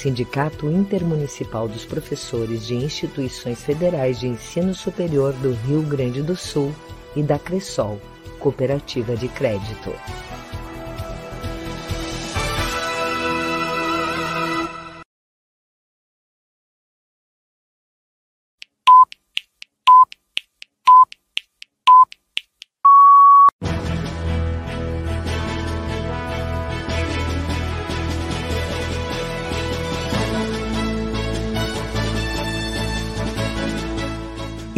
[0.00, 6.74] Sindicato Intermunicipal dos Professores de Instituições Federais de Ensino Superior do Rio Grande do Sul
[7.14, 8.00] e da Cressol,
[8.38, 9.92] Cooperativa de Crédito.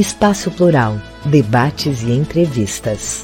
[0.02, 0.94] Espaço Plural,
[1.30, 3.22] debates e entrevistas.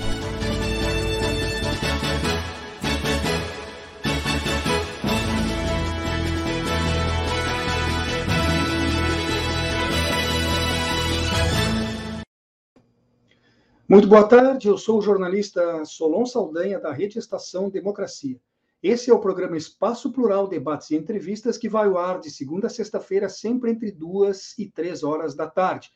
[13.88, 18.40] Muito boa tarde, eu sou o jornalista Solon Saldanha, da Rede Estação Democracia.
[18.80, 22.68] Esse é o programa Espaço Plural, debates e entrevistas, que vai ao ar de segunda
[22.68, 25.90] a sexta-feira, sempre entre duas e três horas da tarde.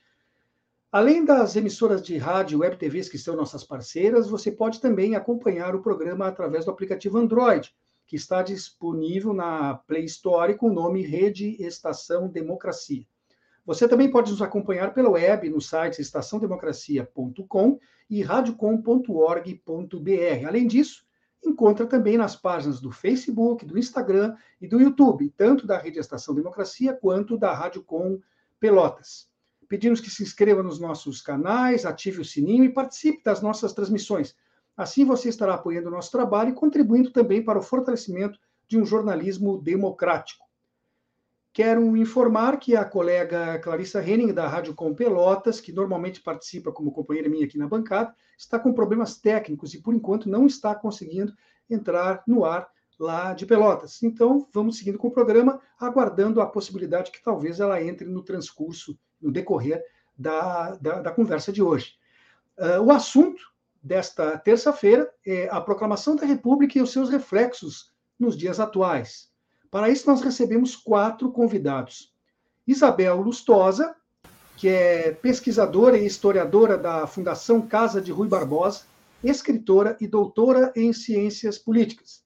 [0.92, 5.16] Além das emissoras de rádio e web TVs que são nossas parceiras, você pode também
[5.16, 7.74] acompanhar o programa através do aplicativo Android,
[8.06, 13.06] que está disponível na Play Store com o nome Rede Estação Democracia.
[13.64, 17.78] Você também pode nos acompanhar pela web no site estaçãodemocracia.com
[18.10, 20.46] e radiocom.org.br.
[20.46, 21.06] Além disso,
[21.42, 26.34] encontra também nas páginas do Facebook, do Instagram e do YouTube, tanto da Rede Estação
[26.34, 28.20] Democracia quanto da Rádio Com
[28.60, 29.31] Pelotas.
[29.72, 34.36] Pedimos que se inscreva nos nossos canais, ative o sininho e participe das nossas transmissões.
[34.76, 38.38] Assim você estará apoiando o nosso trabalho e contribuindo também para o fortalecimento
[38.68, 40.44] de um jornalismo democrático.
[41.54, 46.92] Quero informar que a colega Clarissa Henning, da Rádio Com Pelotas, que normalmente participa como
[46.92, 51.32] companheira minha aqui na bancada, está com problemas técnicos e, por enquanto, não está conseguindo
[51.70, 52.68] entrar no ar
[53.00, 54.02] lá de Pelotas.
[54.02, 58.98] Então, vamos seguindo com o programa, aguardando a possibilidade que talvez ela entre no transcurso
[59.22, 59.82] no decorrer
[60.18, 61.94] da, da, da conversa de hoje.
[62.58, 63.42] Uh, o assunto
[63.82, 69.30] desta terça-feira é a proclamação da República e os seus reflexos nos dias atuais.
[69.70, 72.12] Para isso, nós recebemos quatro convidados.
[72.66, 73.96] Isabel Lustosa,
[74.56, 78.82] que é pesquisadora e historiadora da Fundação Casa de Rui Barbosa,
[79.24, 82.22] escritora e doutora em ciências políticas.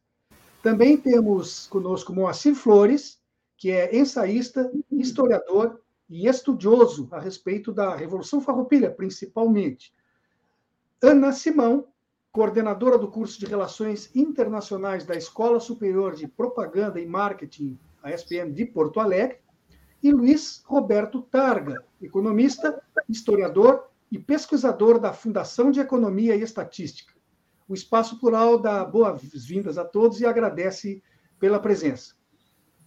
[0.63, 3.19] Também temos conosco Moacir Flores,
[3.57, 9.95] que é ensaísta, historiador e estudioso a respeito da Revolução Farroupilha, principalmente.
[11.03, 11.89] Ana Simão,
[12.33, 18.53] coordenadora do curso de Relações Internacionais da Escola Superior de Propaganda e Marketing, a SPM
[18.53, 19.39] de Porto Alegre,
[20.03, 27.15] e Luiz Roberto Targa, economista, historiador e pesquisador da Fundação de Economia e Estatística.
[27.69, 31.03] O Espaço Plural dá boas-vindas a todos e agradece
[31.39, 32.16] pela presença.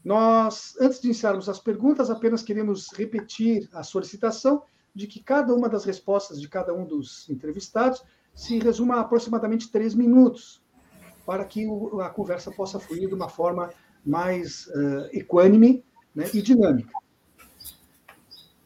[0.03, 4.63] Nós, antes de iniciarmos as perguntas, apenas queremos repetir a solicitação
[4.95, 9.71] de que cada uma das respostas de cada um dos entrevistados se resuma a aproximadamente
[9.71, 10.61] três minutos,
[11.25, 11.67] para que
[12.01, 13.69] a conversa possa fluir de uma forma
[14.05, 15.83] mais uh, equânime
[16.15, 16.93] né, e dinâmica.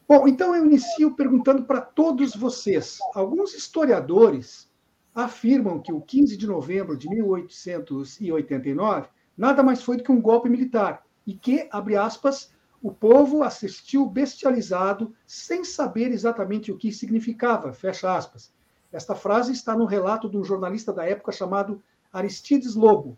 [0.07, 2.99] Bom, então eu inicio perguntando para todos vocês.
[3.15, 4.71] Alguns historiadores
[5.15, 10.47] afirmam que o 15 de novembro de 1889 nada mais foi do que um golpe
[10.49, 17.71] militar e que, abre aspas, o povo assistiu bestializado sem saber exatamente o que significava,
[17.71, 18.53] fecha aspas.
[18.91, 21.81] Esta frase está no relato de um jornalista da época chamado
[22.11, 23.17] Aristides Lobo.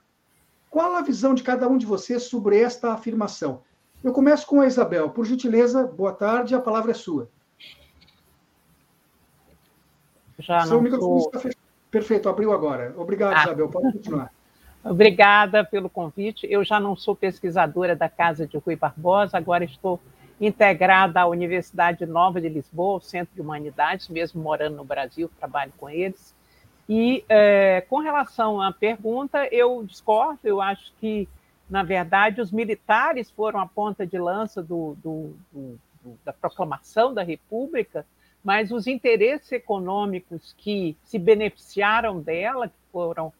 [0.69, 3.61] Qual a visão de cada um de vocês sobre esta afirmação?
[4.03, 5.09] Eu começo com a Isabel.
[5.09, 7.29] Por gentileza, boa tarde, a palavra é sua.
[10.37, 11.65] Já Seu microfone está fechado.
[11.89, 12.93] Perfeito, abriu agora.
[12.97, 13.43] Obrigado, ah.
[13.43, 13.69] Isabel.
[13.69, 14.34] Pode continuar.
[14.85, 16.45] Obrigada pelo convite.
[16.47, 19.99] Eu já não sou pesquisadora da Casa de Rui Barbosa, agora estou
[20.39, 25.73] integrada à Universidade Nova de Lisboa, o Centro de Humanidades, mesmo morando no Brasil, trabalho
[25.75, 26.35] com eles.
[26.87, 31.27] E é, com relação à pergunta, eu discordo, eu acho que,
[31.67, 35.79] na verdade, os militares foram a ponta de lança do, do, do,
[36.23, 38.05] da proclamação da República,
[38.43, 43.33] mas os interesses econômicos que se beneficiaram dela, que foram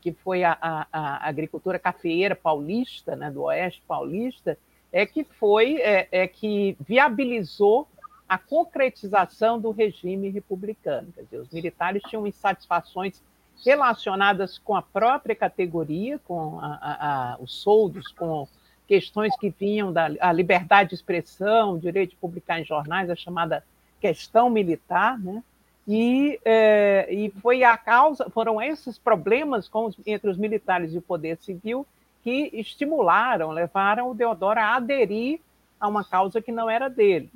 [0.00, 4.56] que foi a, a, a agricultura cafeeira paulista, né, do oeste paulista,
[4.92, 7.86] é que foi é, é, que viabilizou
[8.28, 11.12] a concretização do regime republicano.
[11.12, 13.22] Quer dizer, os militares tinham insatisfações
[13.64, 18.48] relacionadas com a própria categoria, com a, os soldos, com
[18.86, 23.64] questões que vinham da liberdade de expressão, direito de publicar em jornais, a chamada
[24.00, 25.42] questão militar, né?
[25.86, 31.02] E, é, e foi a causa, foram esses problemas os, entre os militares e o
[31.02, 31.86] poder civil
[32.22, 35.40] que estimularam, levaram o Deodoro a aderir
[35.80, 37.30] a uma causa que não era dele.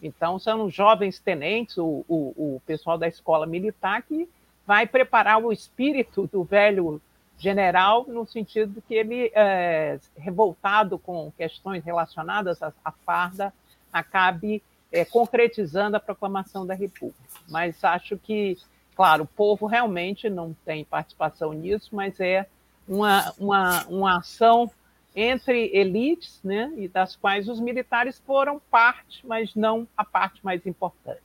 [0.00, 4.28] Então, são jovens tenentes, o, o, o pessoal da escola militar, que
[4.64, 7.00] vai preparar o espírito do velho
[7.36, 13.52] general, no sentido de que ele, é, revoltado com questões relacionadas à, à farda,
[13.92, 14.62] acabe
[14.92, 17.22] é, concretizando a proclamação da República.
[17.48, 18.56] Mas acho que,
[18.94, 22.46] claro, o povo realmente não tem participação nisso, mas é
[22.86, 24.70] uma, uma, uma ação
[25.14, 30.64] entre elites, né, e das quais os militares foram parte, mas não a parte mais
[30.66, 31.22] importante.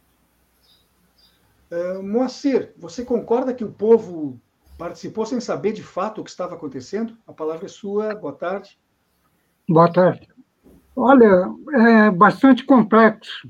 [1.72, 4.40] Uh, Moacir, você concorda que o povo
[4.78, 7.18] participou sem saber de fato o que estava acontecendo?
[7.28, 8.78] A palavra é sua, boa tarde.
[9.68, 10.28] Boa tarde.
[10.96, 13.50] Olha, é bastante complexo.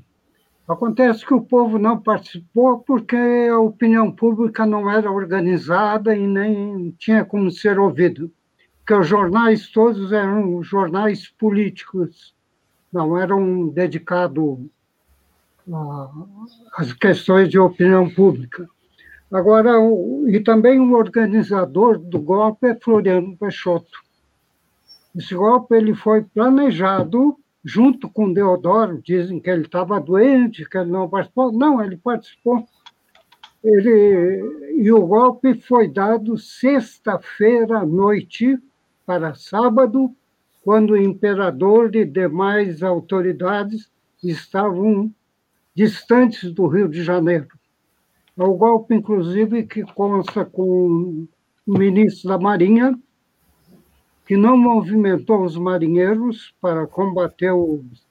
[0.66, 3.16] Acontece que o povo não participou porque
[3.50, 8.30] a opinião pública não era organizada e nem tinha como ser ouvido.
[8.78, 12.34] Porque os jornais todos eram jornais políticos,
[12.90, 14.58] não eram dedicados
[16.76, 18.68] às questões de opinião pública.
[19.32, 19.72] Agora,
[20.28, 24.03] e também o organizador do golpe é Floriano Peixoto.
[25.14, 30.90] Esse golpe ele foi planejado junto com Deodoro, dizem que ele estava doente, que ele
[30.90, 31.52] não participou.
[31.52, 32.66] Não, ele participou.
[33.62, 38.58] Ele, e o golpe foi dado sexta-feira à noite
[39.06, 40.14] para sábado,
[40.62, 43.90] quando o imperador e demais autoridades
[44.22, 45.10] estavam
[45.74, 47.48] distantes do Rio de Janeiro.
[48.36, 51.26] É o golpe, inclusive, que consta com
[51.66, 52.98] o ministro da Marinha,
[54.24, 58.06] que não movimentou os marinheiros para combater os,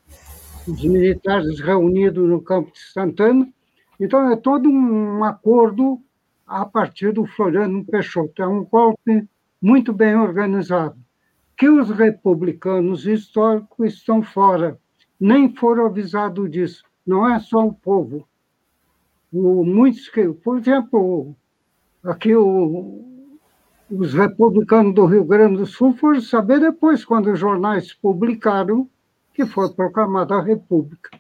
[0.68, 3.48] os militares reunidos no campo de Santana.
[4.00, 6.00] Então, é todo um acordo
[6.46, 8.42] a partir do Floriano Peixoto.
[8.42, 9.28] É um golpe
[9.62, 10.98] muito bem organizado,
[11.58, 14.78] que os republicanos históricos estão fora,
[15.20, 16.84] nem foram avisados disso.
[17.06, 18.28] Não é só o povo.
[19.32, 21.36] O, muitos que, por exemplo,
[22.04, 23.13] aqui o,
[23.96, 28.90] os republicanos do Rio Grande do Sul foram saber depois, quando os jornais publicaram
[29.34, 31.12] que foi proclamada a República.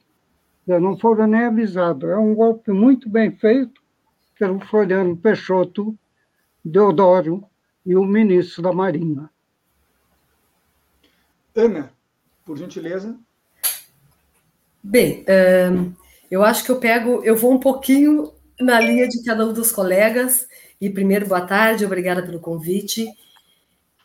[0.67, 2.09] Já não foram nem avisados.
[2.09, 3.81] É um golpe muito bem feito
[4.39, 5.97] pelo Floriano Peixoto,
[6.65, 7.43] Deodoro
[7.85, 9.29] e o ministro da Marinha.
[11.55, 11.92] Ana,
[12.45, 13.18] por gentileza.
[14.81, 15.23] Bem,
[16.30, 19.71] eu acho que eu pego, eu vou um pouquinho na linha de cada um dos
[19.71, 20.47] colegas
[20.83, 23.07] e primeiro, boa tarde, obrigada pelo convite.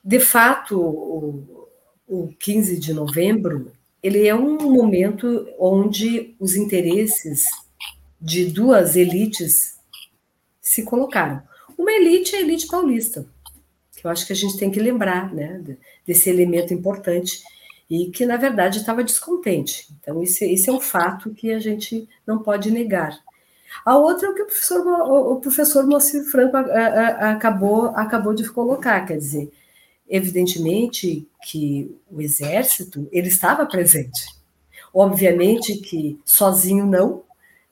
[0.05, 1.69] De fato, o,
[2.07, 7.47] o 15 de novembro, ele é um momento onde os interesses
[8.21, 9.77] de duas elites
[10.61, 11.43] se colocaram.
[11.77, 13.27] Uma elite é a elite paulista,
[13.97, 15.61] que eu acho que a gente tem que lembrar né,
[16.07, 17.43] desse elemento importante
[17.91, 19.89] e que, na verdade, estava descontente.
[19.99, 23.19] Então, esse, esse é um fato que a gente não pode negar.
[23.85, 29.05] A outra é o que o professor, o, professor Moacir Franco acabou, acabou de colocar,
[29.07, 29.51] quer dizer,
[30.09, 34.37] evidentemente que o exército ele estava presente.
[34.93, 37.23] Obviamente que sozinho não,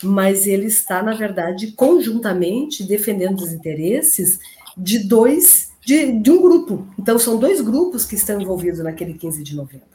[0.03, 4.39] mas ele está, na verdade, conjuntamente defendendo os interesses
[4.77, 6.87] de dois, de, de um grupo.
[6.99, 9.87] Então, são dois grupos que estão envolvidos naquele 15 de novembro.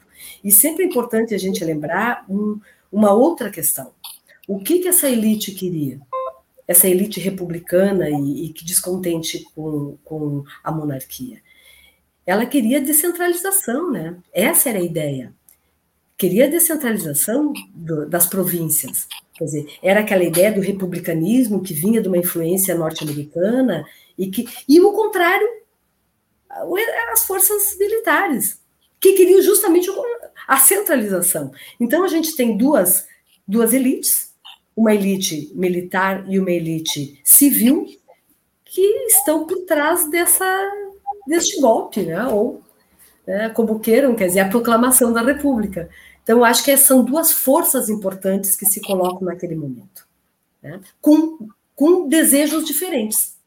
[0.43, 2.59] E sempre é importante a gente lembrar um,
[2.91, 3.91] uma outra questão.
[4.51, 5.97] O que, que essa elite queria?
[6.67, 11.41] Essa elite republicana e, e que descontente com, com a monarquia.
[12.25, 14.17] Ela queria descentralização, né?
[14.33, 15.33] Essa era a ideia.
[16.17, 19.07] Queria descentralização do, das províncias.
[19.35, 23.85] Quer dizer, era aquela ideia do republicanismo que vinha de uma influência norte-americana
[24.17, 25.47] e que e o contrário
[27.13, 28.59] as forças militares
[28.99, 29.89] que queriam justamente
[30.45, 31.53] a centralização.
[31.79, 33.07] Então, a gente tem duas,
[33.47, 34.30] duas elites,
[34.81, 37.85] uma elite militar e uma elite civil,
[38.65, 40.43] que estão por trás dessa,
[41.27, 42.25] deste golpe, né?
[42.25, 42.63] ou
[43.27, 45.87] né, como queiram, quer dizer, a proclamação da República.
[46.23, 50.07] Então, acho que são duas forças importantes que se colocam naquele momento,
[50.63, 50.81] né?
[50.99, 53.37] com, com desejos diferentes.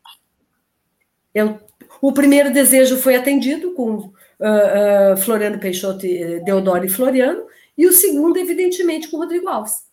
[1.34, 1.58] Eu,
[2.00, 4.12] o primeiro desejo foi atendido com uh,
[5.14, 6.06] uh, Floriano Peixoto,
[6.44, 7.44] Deodoro e Floriano,
[7.76, 9.92] e o segundo, evidentemente, com Rodrigo Alves,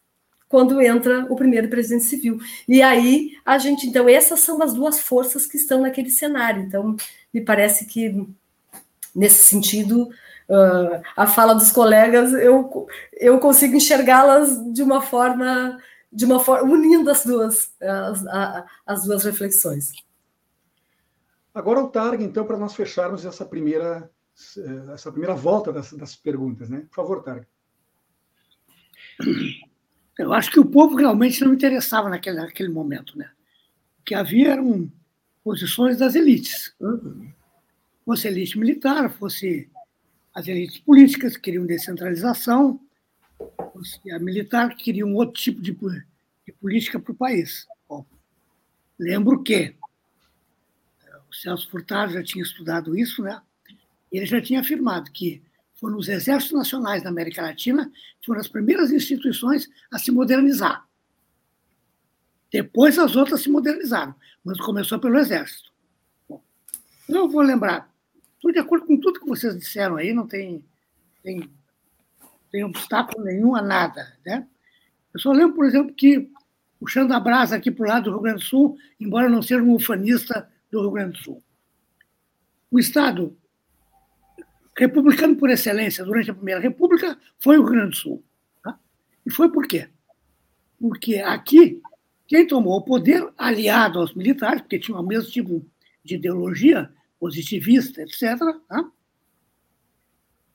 [0.51, 2.38] quando entra o primeiro presidente civil.
[2.67, 6.62] E aí, a gente, então, essas são as duas forças que estão naquele cenário.
[6.62, 6.98] Então,
[7.34, 8.27] me parece que,
[9.15, 10.10] nesse sentido,
[10.50, 15.79] uh, a fala dos colegas, eu, eu consigo enxergá-las de uma forma,
[16.12, 18.25] de uma forma, unindo as duas, as,
[18.86, 19.93] as duas reflexões.
[21.55, 24.10] Agora o Targ, então, para nós fecharmos essa primeira,
[24.93, 26.84] essa primeira volta das, das perguntas, né?
[26.89, 27.46] Por favor, Targ.
[30.18, 33.32] Eu acho que o povo realmente não interessava naquele, naquele momento, né?
[34.00, 34.91] O que havia eram
[35.44, 36.75] posições das elites.
[38.06, 39.70] Fosse elite militar, fosse
[40.34, 42.80] as elites políticas que queriam descentralização,
[43.74, 47.68] fosse a militar que queria um outro tipo de, de política para o país.
[47.88, 48.06] Bom,
[49.00, 49.75] lembro que
[51.30, 53.41] o Celso Furtado já tinha estudado isso, né?
[54.12, 55.41] Ele já tinha afirmado que
[55.82, 60.88] foram os exércitos nacionais da América Latina que foram as primeiras instituições a se modernizar.
[62.52, 64.14] Depois as outras se modernizaram,
[64.46, 65.72] mas começou pelo exército.
[66.30, 66.44] Bom,
[67.10, 67.92] eu vou lembrar,
[68.36, 70.64] estou de acordo com tudo que vocês disseram aí, não tem,
[71.24, 71.50] tem,
[72.52, 74.16] tem obstáculo nenhum a nada.
[74.24, 74.48] Né?
[75.12, 76.30] Eu só lembro, por exemplo, que
[76.80, 79.64] puxando a brasa aqui para o lado do Rio Grande do Sul, embora não seja
[79.64, 81.44] um ufanista do Rio Grande do Sul.
[82.70, 83.36] O Estado
[84.78, 88.24] republicano por excelência durante a Primeira República foi o Rio Grande do Sul.
[88.63, 88.80] Tá?
[89.25, 89.90] E foi por quê?
[90.80, 91.82] Porque aqui,
[92.28, 95.66] quem tomou o poder, aliado aos militares, porque tinham o mesmo tipo
[96.04, 98.92] de ideologia positivista, etc., tá?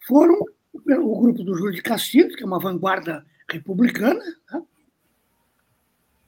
[0.06, 0.38] foram
[0.72, 4.62] o grupo do Júlio de Castilhos, que é uma vanguarda republicana, tá?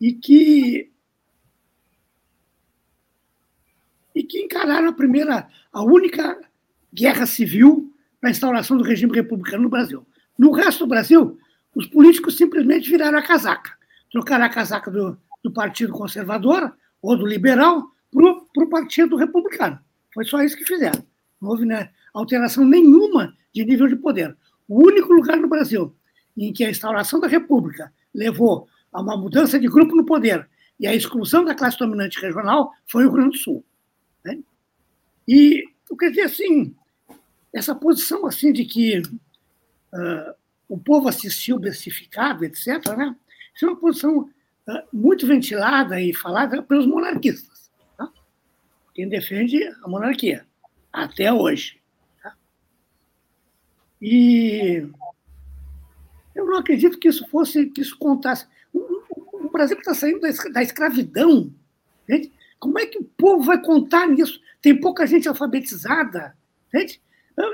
[0.00, 0.92] e que
[4.14, 6.40] e que encararam a primeira, a única
[6.98, 10.04] guerra civil para a instauração do regime republicano no Brasil.
[10.36, 11.38] No resto do Brasil,
[11.74, 13.70] os políticos simplesmente viraram a casaca,
[14.10, 19.78] trocaram a casaca do, do Partido Conservador ou do Liberal para o Partido Republicano.
[20.12, 21.04] Foi só isso que fizeram.
[21.40, 24.36] Não houve né, alteração nenhuma de nível de poder.
[24.66, 25.94] O único lugar no Brasil
[26.36, 30.48] em que a instauração da República levou a uma mudança de grupo no poder
[30.80, 33.64] e a exclusão da classe dominante regional foi o Rio Grande do Sul.
[34.24, 34.38] Né?
[35.26, 36.74] E eu queria dizer assim,
[37.52, 40.34] essa posição assim de que uh,
[40.68, 43.16] o povo assistiu bestificado, etc., né?
[43.54, 47.70] Isso é uma posição uh, muito ventilada e falada pelos monarquistas.
[47.96, 48.10] Tá?
[48.94, 50.46] Quem defende a monarquia,
[50.92, 51.80] até hoje.
[52.22, 52.36] Tá?
[54.00, 54.86] E
[56.34, 58.46] eu não acredito que isso fosse, que isso contasse.
[58.72, 61.52] O, Brasil está saindo da escravidão.
[62.08, 64.40] Gente, como é que o povo vai contar nisso?
[64.62, 66.36] Tem pouca gente alfabetizada.
[66.72, 67.02] Gente?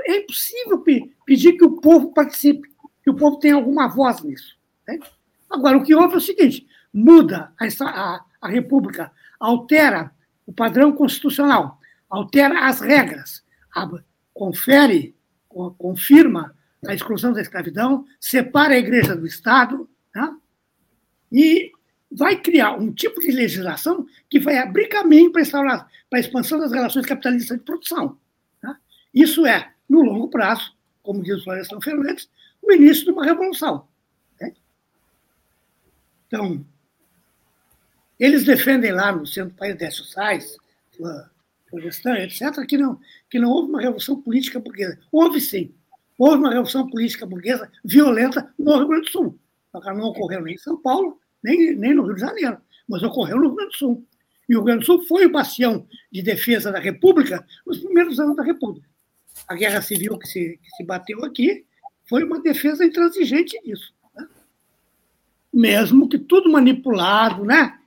[0.07, 0.83] É impossível
[1.27, 2.69] pedir que o povo participe,
[3.03, 4.57] que o povo tenha alguma voz nisso.
[4.89, 5.11] Gente?
[5.51, 10.11] Agora, o que houve é o seguinte: muda a, a, a República, altera
[10.47, 13.45] o padrão constitucional, altera as regras,
[14.33, 15.15] confere,
[15.79, 16.55] confirma
[16.87, 20.37] a exclusão da escravidão, separa a igreja do Estado, né?
[21.33, 21.73] e
[22.11, 27.07] vai criar um tipo de legislação que vai abrir caminho para a expansão das relações
[27.07, 28.19] capitalistas de produção.
[28.61, 28.77] Tá?
[29.13, 30.73] Isso é, no longo prazo,
[31.03, 32.29] como diz o Florestan Fernandes,
[32.63, 33.87] o início de uma revolução.
[34.41, 34.53] Né?
[36.27, 36.65] Então,
[38.19, 40.57] eles defendem lá no Centro País de Sociais,
[41.69, 44.99] Florestan, etc., que não, que não houve uma revolução política burguesa.
[45.11, 45.75] Houve sim.
[46.19, 49.39] Houve uma revolução política burguesa violenta no Rio Grande do Sul.
[49.75, 52.59] Ela não ocorreu nem em São Paulo, nem, nem no Rio de Janeiro,
[52.89, 54.07] mas ocorreu no Rio Grande do Sul.
[54.49, 58.21] E o Rio Grande do Sul foi o bastião de defesa da República nos primeiros
[58.21, 58.89] anos da República.
[59.47, 61.65] A guerra civil que se, que se bateu aqui
[62.09, 63.93] foi uma defesa intransigente disso.
[64.15, 64.27] Né?
[65.53, 67.79] Mesmo que tudo manipulado, né?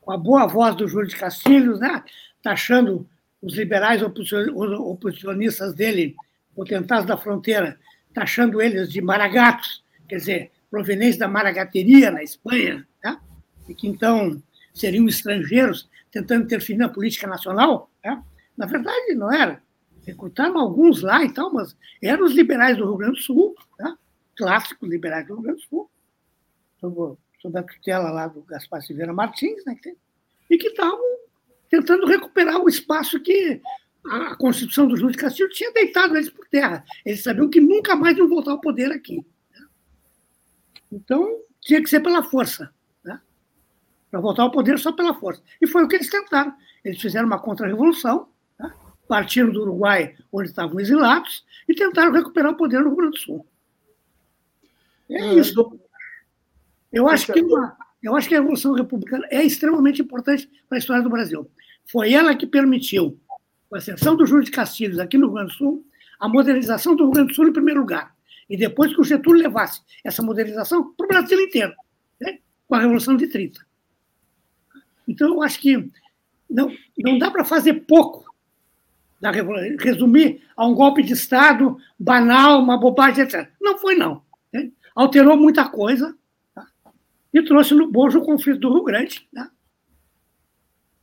[0.00, 2.02] com a boa voz do Júlio de Castilhos, né?
[2.42, 3.08] taxando
[3.40, 6.16] os liberais oposicionistas dele,
[6.54, 7.78] potentados da fronteira,
[8.12, 13.20] taxando eles de maragatos, quer dizer, provenientes da maragateria na Espanha, tá?
[13.68, 14.42] e que então
[14.74, 17.90] seriam estrangeiros tentando interferir na política nacional.
[18.02, 18.22] Tá?
[18.56, 19.62] Na verdade, não era.
[20.06, 23.96] Recrutaram alguns lá e tal, mas eram os liberais do Rio Grande do Sul, tá?
[24.36, 25.90] clássicos liberais do Rio Grande do Sul,
[26.80, 29.78] sob, sob a tutela lá do Gaspar Silveira Martins, né?
[30.48, 30.98] e que estavam
[31.68, 33.60] tentando recuperar o espaço que
[34.04, 36.84] a Constituição do Júlio de Castilho tinha deitado eles por terra.
[37.04, 39.24] Eles sabiam que nunca mais iam voltar ao poder aqui.
[39.52, 39.66] Né?
[40.90, 42.72] Então, tinha que ser pela força.
[43.04, 43.20] Né?
[44.10, 45.42] Para voltar ao poder só pela força.
[45.60, 46.54] E foi o que eles tentaram.
[46.84, 48.28] Eles fizeram uma contra-revolução?
[49.10, 53.18] Partiram do Uruguai, onde estavam exilados, e tentaram recuperar o poder no Rio Grande do
[53.18, 53.46] Sul.
[55.10, 55.80] É ah, isso.
[56.92, 60.78] Eu acho que uma, eu acho que a Revolução Republicana é extremamente importante para a
[60.78, 61.50] história do Brasil.
[61.90, 63.18] Foi ela que permitiu,
[63.68, 65.84] com a ascensão do Júlio de Castilhos aqui no Rio Grande do Sul,
[66.20, 68.14] a modernização do Rio Grande do Sul em primeiro lugar.
[68.48, 71.74] E depois que o Getúlio levasse essa modernização para o Brasil inteiro,
[72.20, 72.38] né?
[72.68, 73.60] com a Revolução de 30.
[75.08, 75.90] Então, eu acho que
[76.48, 78.29] não, não dá para fazer pouco,
[79.20, 83.48] da resumir a um golpe de Estado banal, uma bobagem, etc.
[83.60, 84.22] Não foi, não.
[84.52, 84.70] Né?
[84.94, 86.16] Alterou muita coisa,
[87.32, 89.48] e trouxe no bojo o conflito do Rio Grande, né?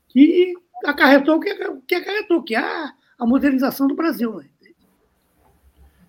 [0.10, 0.54] que
[0.86, 1.54] acarretou o que,
[1.88, 4.36] que acarretou, que é a, a modernização do Brasil.
[4.36, 4.50] Né?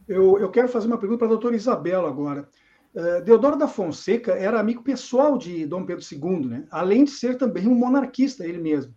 [0.08, 2.48] Eu, eu quero fazer uma pergunta para a doutora Isabela agora.
[2.94, 6.66] Uh, Deodoro da Fonseca era amigo pessoal de Dom Pedro II, né?
[6.70, 8.94] além de ser também um monarquista ele mesmo.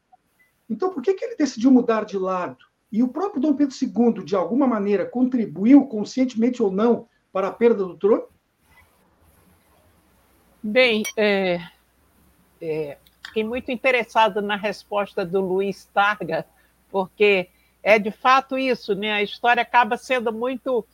[0.69, 2.57] Então, por que, que ele decidiu mudar de lado?
[2.91, 7.51] E o próprio Dom Pedro II, de alguma maneira, contribuiu, conscientemente ou não, para a
[7.51, 8.23] perda do trono?
[10.61, 11.59] Bem, é,
[12.61, 16.45] é, fiquei muito interessada na resposta do Luiz Targa,
[16.91, 17.47] porque
[17.81, 19.13] é de fato isso, né?
[19.13, 20.85] A história acaba sendo muito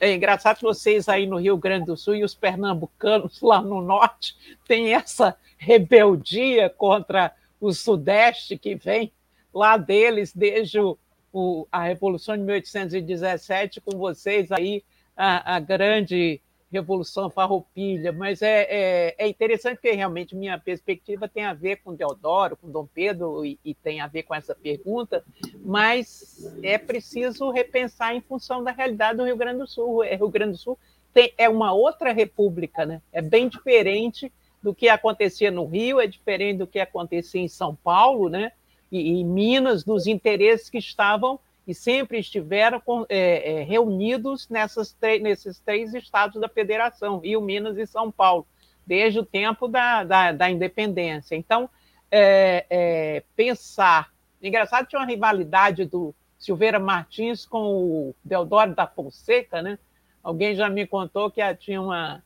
[0.00, 4.34] é engraçado vocês aí no Rio Grande do Sul e os pernambucanos lá no norte
[4.66, 9.12] têm essa rebeldia contra o Sudeste que vem
[9.52, 10.98] lá deles desde o,
[11.36, 14.82] o, a Revolução de 1817, com vocês aí
[15.14, 16.40] a, a grande
[16.72, 21.94] Revolução Farroupilha, mas é, é, é, interessante porque realmente minha perspectiva tem a ver com
[21.94, 25.22] Deodoro, com Dom Pedro e, e, tem a ver com essa pergunta,
[25.62, 29.98] mas é preciso repensar em função da realidade do Rio Grande do Sul.
[29.98, 30.78] O Rio Grande do Sul
[31.12, 33.02] tem, é uma outra república, né?
[33.12, 37.76] é bem diferente do que acontecia no Rio, é diferente do que acontecia em São
[37.76, 38.52] Paulo, né?
[38.90, 45.58] E, e Minas, dos interesses que estavam e sempre estiveram é, é, reunidos nessas nesses
[45.58, 48.46] três estados da federação, Rio, Minas e São Paulo,
[48.86, 51.34] desde o tempo da, da, da independência.
[51.34, 51.68] Então,
[52.10, 54.12] é, é pensar.
[54.40, 59.78] Engraçado, tinha uma rivalidade do Silveira Martins com o Deodoro da Fonseca, né?
[60.22, 62.22] Alguém já me contou que tinha uma.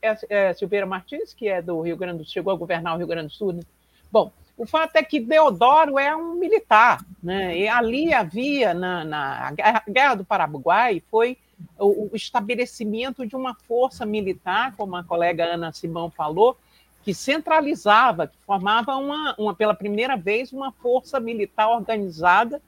[0.00, 2.98] É, é, Silveira Martins, que é do Rio Grande do Sul, chegou a governar o
[2.98, 3.52] Rio Grande do Sul.
[3.52, 3.62] Né?
[4.10, 7.58] Bom, o fato é que Deodoro é um militar, né?
[7.58, 9.52] E ali havia na, na
[9.88, 11.36] Guerra do Paraguai foi
[11.78, 16.56] o, o, estabelecimento de uma força militar, como a colega Ana Simão falou,
[17.02, 22.60] que centralizava, que formava uma, uma pela primeira vez uma força militar organizada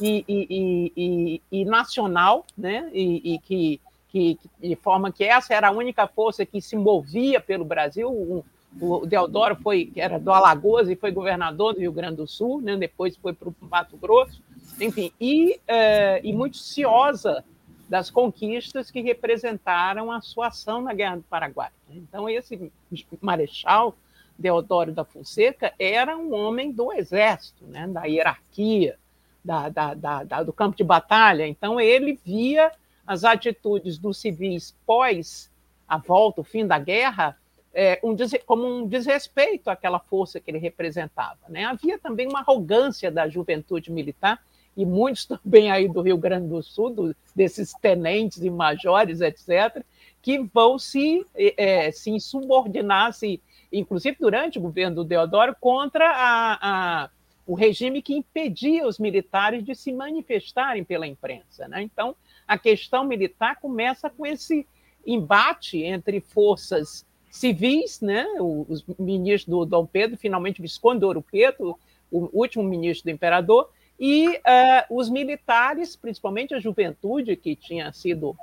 [0.00, 2.90] e, e, e, e nacional, né?
[2.92, 7.64] E, que, que de forma que essa era a única força que se movia pelo
[7.64, 8.42] Brasil, um,
[8.80, 12.76] o Deodoro foi, era do Alagoas e foi governador do Rio Grande do Sul, né?
[12.76, 14.42] depois foi para o Mato Grosso,
[14.80, 17.44] enfim, e, é, e muito ciosa
[17.88, 21.70] das conquistas que representaram a sua ação na Guerra do Paraguai.
[21.90, 22.72] Então, esse
[23.20, 23.94] marechal
[24.36, 27.86] Deodoro da Fonseca era um homem do exército, né?
[27.86, 28.98] da hierarquia,
[29.44, 31.46] da, da, da, do campo de batalha.
[31.46, 32.72] Então, ele via
[33.06, 35.50] as atitudes dos civis pós
[35.86, 37.36] a volta, o fim da guerra,
[37.74, 41.40] é, um, como um desrespeito àquela força que ele representava.
[41.48, 41.64] Né?
[41.64, 44.40] Havia também uma arrogância da juventude militar,
[44.76, 49.84] e muitos também aí do Rio Grande do Sul, do, desses tenentes e majores, etc.,
[50.22, 56.58] que vão se, é, se insubordinar, se, inclusive durante o governo do Deodoro, contra a,
[57.02, 57.10] a,
[57.46, 61.68] o regime que impedia os militares de se manifestarem pela imprensa.
[61.68, 61.82] Né?
[61.82, 62.16] Então,
[62.48, 64.66] a questão militar começa com esse
[65.06, 67.04] embate entre forças
[67.34, 68.24] civis, né?
[68.38, 71.76] Os ministros do Dom Pedro, finalmente Visconde do Ouro Preto,
[72.08, 73.68] o último ministro do imperador,
[73.98, 74.40] e uh,
[74.88, 78.36] os militares, principalmente a juventude, que tinha sido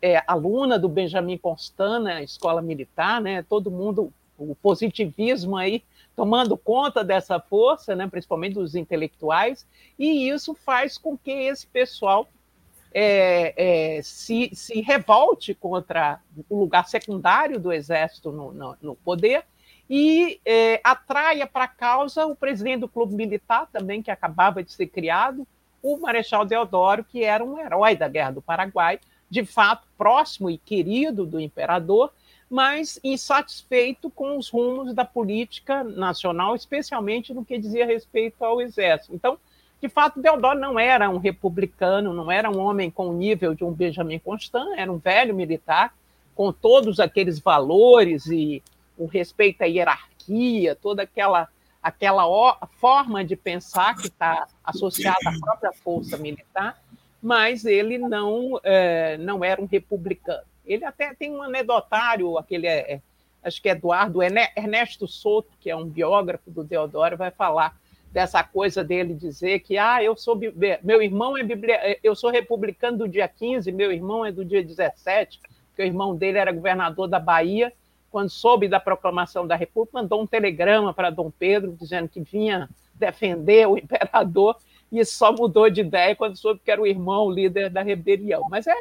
[0.00, 3.42] é, aluna do Benjamin Constant na escola militar, né?
[3.42, 5.82] Todo mundo, o positivismo aí
[6.14, 8.06] tomando conta dessa força, né?
[8.06, 9.66] Principalmente dos intelectuais,
[9.98, 12.28] e isso faz com que esse pessoal
[12.98, 13.52] é,
[13.98, 19.44] é, se, se, revolte contra o lugar secundário do exército no, no, no poder
[19.88, 24.72] e é, atraia para a causa o presidente do clube militar também, que acabava de
[24.72, 25.46] ser criado,
[25.82, 30.56] o Marechal Deodoro, que era um herói da Guerra do Paraguai, de fato próximo e
[30.56, 32.14] querido do imperador,
[32.48, 39.14] mas insatisfeito com os rumos da política nacional, especialmente no que dizia respeito ao exército.
[39.14, 39.38] Então,
[39.86, 43.62] de fato, Deodoro não era um republicano, não era um homem com o nível de
[43.62, 45.94] um Benjamin Constant, era um velho militar,
[46.34, 48.62] com todos aqueles valores e
[48.98, 51.48] o respeito à hierarquia, toda aquela,
[51.80, 52.24] aquela
[52.80, 56.76] forma de pensar que está associada à própria força militar,
[57.22, 60.42] mas ele não, é, não era um republicano.
[60.64, 63.00] Ele até tem um anedotário, aquele, é, é
[63.42, 67.76] acho que é Eduardo Ernesto Souto, que é um biógrafo do Deodoro, vai falar
[68.16, 70.40] dessa coisa dele dizer que ah, eu sou
[70.82, 74.64] meu irmão é biblia, eu sou republicano do dia 15, meu irmão é do dia
[74.64, 77.74] 17, porque o irmão dele era governador da Bahia,
[78.10, 82.70] quando soube da proclamação da República, mandou um telegrama para Dom Pedro dizendo que vinha
[82.94, 84.56] defender o imperador
[84.90, 88.46] e só mudou de ideia quando soube que era o irmão o líder da rebelião.
[88.48, 88.76] Mas é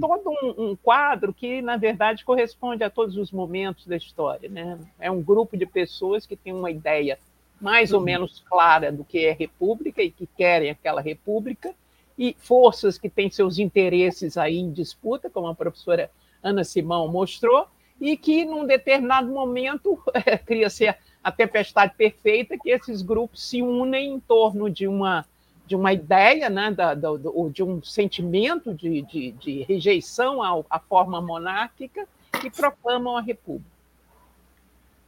[0.00, 4.48] todo um, um, quadro que, na verdade, corresponde a todos os momentos da história.
[4.48, 4.76] Né?
[4.98, 7.16] É um grupo de pessoas que tem uma ideia
[7.62, 11.72] mais ou menos clara do que é república e que querem aquela república,
[12.18, 16.10] e forças que têm seus interesses aí em disputa, como a professora
[16.42, 17.66] Ana Simão mostrou,
[18.00, 19.96] e que, num determinado momento,
[20.44, 25.24] cria-se a tempestade perfeita, que esses grupos se unem em torno de uma,
[25.64, 27.10] de uma ideia, né, da, da,
[27.52, 32.08] de um sentimento de, de, de rejeição à forma monárquica
[32.44, 33.71] e proclamam a república.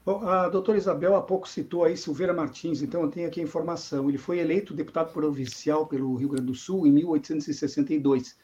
[0.05, 3.43] Bom, a doutora Isabel há pouco citou aí Silveira Martins, então eu tenho aqui a
[3.43, 4.07] informação.
[4.09, 8.37] Ele foi eleito deputado provincial pelo Rio Grande do Sul em 1862.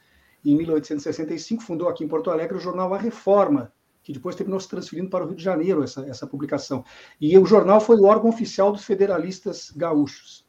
[0.43, 3.71] Em 1865 fundou aqui em Porto Alegre o jornal A Reforma,
[4.03, 6.83] que depois terminou se transferindo para o Rio de Janeiro, essa, essa publicação.
[7.21, 10.47] E o jornal foi o órgão oficial dos federalistas gaúchos.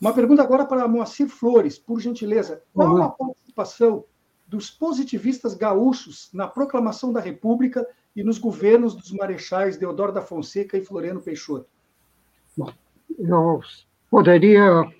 [0.00, 2.60] Uma pergunta agora para Moacir Flores, por gentileza.
[2.74, 3.02] Qual uhum.
[3.04, 4.04] a participação
[4.48, 10.76] dos positivistas gaúchos na proclamação da República e nos governos dos marechais Deodoro da Fonseca
[10.76, 11.66] e Floriano Peixoto?
[12.56, 12.72] Bom,
[13.18, 13.60] eu
[14.10, 14.90] poderia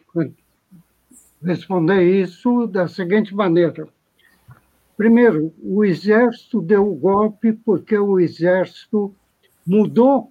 [1.42, 3.88] responder isso da seguinte maneira.
[4.96, 9.14] Primeiro, o exército deu o golpe porque o exército
[9.66, 10.30] mudou.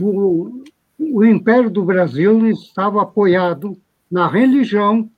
[0.00, 0.62] O,
[0.98, 3.76] o Império do Brasil estava apoiado
[4.10, 5.10] na religião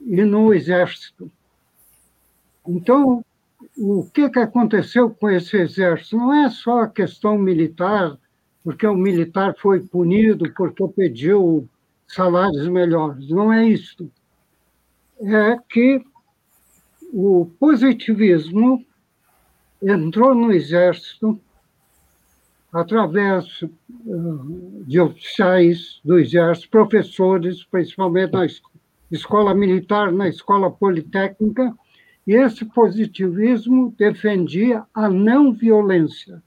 [0.00, 1.30] e no exército.
[2.66, 3.24] Então,
[3.76, 6.16] o que, que aconteceu com esse exército?
[6.16, 8.16] Não é só a questão militar,
[8.62, 11.68] porque o militar foi punido porque pediu
[12.06, 13.28] salários melhores.
[13.28, 14.10] Não é isso.
[15.20, 16.02] É que
[17.12, 18.84] o positivismo
[19.82, 21.40] entrou no exército
[22.72, 23.46] através
[24.86, 28.46] de oficiais do exército, professores, principalmente na
[29.10, 31.74] escola militar, na escola politécnica,
[32.32, 36.42] esse positivismo defendia a não violência,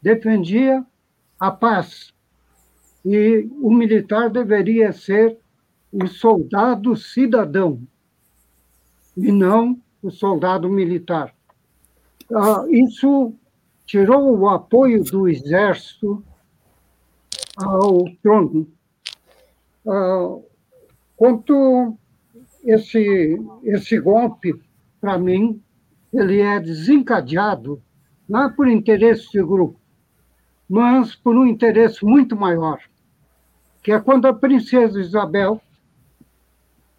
[0.00, 0.84] defendia
[1.38, 2.12] a paz.
[3.04, 5.38] E o militar deveria ser
[5.92, 7.80] o soldado cidadão,
[9.16, 11.34] e não o soldado militar.
[12.34, 13.34] Ah, isso
[13.84, 16.24] tirou o apoio do exército
[17.56, 18.66] ao trono.
[19.86, 20.36] Ah,
[21.16, 21.96] quanto
[22.64, 24.65] esse, esse golpe
[25.00, 25.62] para mim,
[26.12, 27.82] ele é desencadeado
[28.28, 29.78] não é por interesse de grupo,
[30.68, 32.80] mas por um interesse muito maior,
[33.82, 35.60] que é quando a princesa Isabel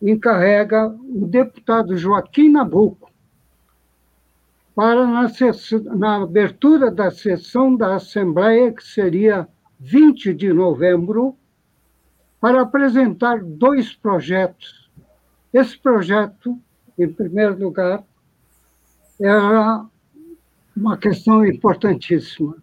[0.02, 3.12] encarrega o deputado Joaquim Nabuco
[4.74, 5.28] para, na,
[5.98, 9.48] na abertura da sessão da Assembleia, que seria
[9.80, 11.36] 20 de novembro,
[12.40, 14.88] para apresentar dois projetos.
[15.52, 16.58] Esse projeto
[16.98, 18.04] em primeiro lugar,
[19.20, 19.86] era
[20.76, 22.56] uma questão importantíssima.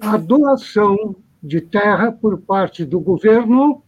[0.00, 3.82] A doação de terra por parte do governo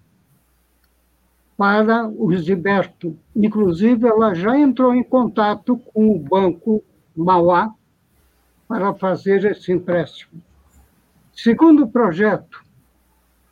[1.56, 3.16] para o Gilberto.
[3.34, 6.82] Inclusive, ela já entrou em contato com o Banco
[7.16, 7.72] Mauá
[8.66, 10.42] para fazer esse empréstimo.
[11.32, 12.64] Segundo projeto,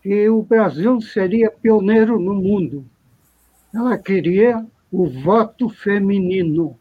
[0.03, 2.85] que o Brasil seria pioneiro no mundo.
[3.73, 6.79] Ela queria o voto feminino.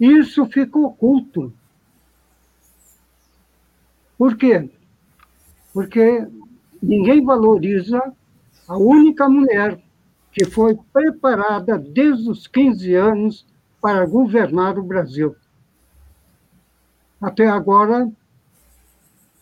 [0.00, 1.52] Isso ficou oculto.
[4.18, 4.68] Por quê?
[5.72, 6.26] Porque
[6.82, 8.02] ninguém valoriza
[8.66, 9.80] a única mulher
[10.32, 13.46] que foi preparada desde os 15 anos
[13.80, 15.36] para governar o Brasil.
[17.20, 18.10] Até agora,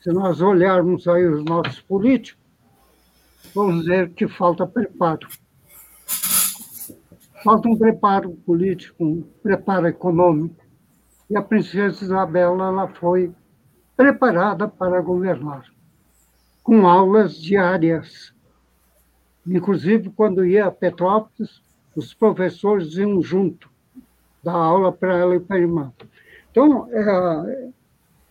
[0.01, 2.41] se nós olharmos aí os nossos políticos,
[3.55, 5.27] vamos ver que falta preparo.
[7.45, 10.57] Falta um preparo político, um preparo econômico.
[11.29, 13.31] E a princesa Isabela ela foi
[13.97, 15.65] preparada para governar,
[16.63, 18.35] com aulas diárias.
[19.47, 21.63] Inclusive, quando ia a Petrópolis,
[21.95, 23.71] os professores iam junto,
[24.43, 25.93] dar aula para ela e para a irmã.
[26.51, 27.69] Então, é,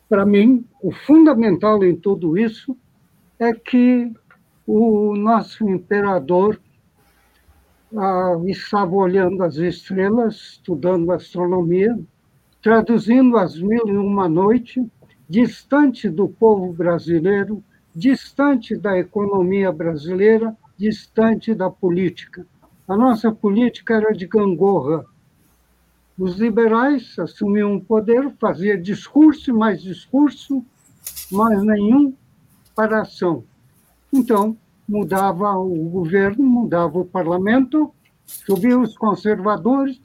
[0.10, 2.76] para mim, o fundamental em tudo isso
[3.40, 4.12] é que
[4.66, 6.60] o nosso imperador
[7.96, 12.00] ah, estava olhando as estrelas, estudando astronomia,
[12.62, 14.84] traduzindo as mil e uma noite,
[15.30, 17.64] distante do povo brasileiro,
[17.96, 22.46] distante da economia brasileira, distante da política.
[22.88, 25.06] A nossa política era de gangorra.
[26.18, 30.66] Os liberais assumiam o poder, faziam discurso e mais discurso,
[31.32, 32.14] mas nenhum
[32.76, 33.44] para ação.
[34.12, 37.94] Então, mudava o governo, mudava o parlamento,
[38.26, 40.02] subiam os conservadores,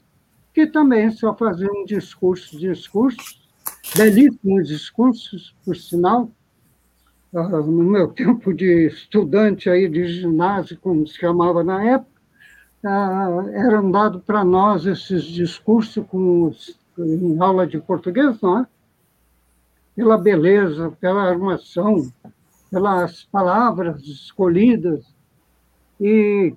[0.53, 3.41] que também só faziam discursos, discursos,
[3.95, 6.31] belíssimos discursos, por sinal.
[7.33, 12.19] Ah, no meu tempo de estudante aí de ginásio, como se chamava na época,
[12.83, 18.67] ah, eram dados para nós esses discursos com os, em aula de português, não é?
[19.95, 22.09] Pela beleza, pela armação,
[22.69, 25.15] pelas palavras escolhidas,
[25.99, 26.53] e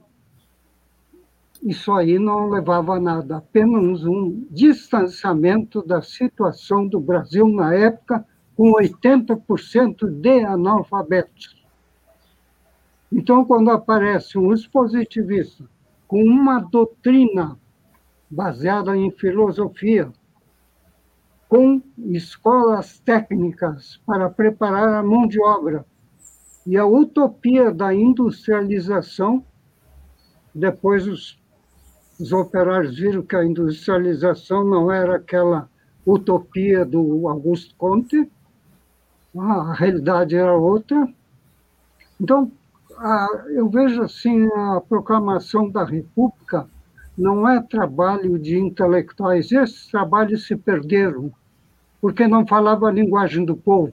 [1.62, 8.26] isso aí não levava a nada, apenas um distanciamento da situação do Brasil na época,
[8.56, 11.62] com 80% de analfabetos.
[13.10, 15.64] Então, quando aparece um expositivista
[16.08, 17.58] com uma doutrina
[18.28, 20.10] baseada em filosofia,
[21.48, 25.84] com escolas técnicas para preparar a mão de obra,
[26.66, 29.44] e a utopia da industrialização,
[30.54, 31.38] depois os,
[32.20, 35.68] os operários viram que a industrialização não era aquela
[36.06, 38.30] utopia do Augusto Conte,
[39.36, 41.08] a realidade era outra.
[42.20, 42.50] Então,
[43.48, 46.68] eu vejo assim a proclamação da República
[47.16, 49.50] não é trabalho de intelectuais.
[49.50, 51.32] Esses trabalhos se perderam
[52.00, 53.92] porque não falava a linguagem do povo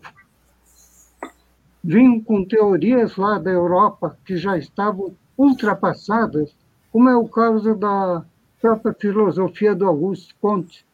[1.83, 6.53] vinham com teorias lá da Europa que já estavam ultrapassadas,
[6.91, 8.23] como é o caso da
[8.61, 10.85] própria filosofia do Augusto Comte.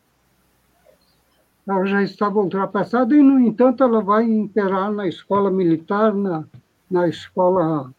[1.67, 6.43] Ela já estava ultrapassada e, no entanto, ela vai imperar na escola militar, na,
[6.89, 7.91] na escola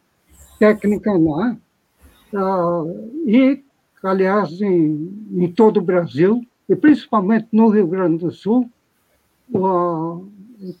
[0.57, 1.57] técnica, não é?
[2.33, 2.83] Ah,
[3.25, 3.61] e,
[4.01, 8.69] aliás, em, em todo o Brasil, e principalmente no Rio Grande do Sul,
[9.53, 10.17] ah,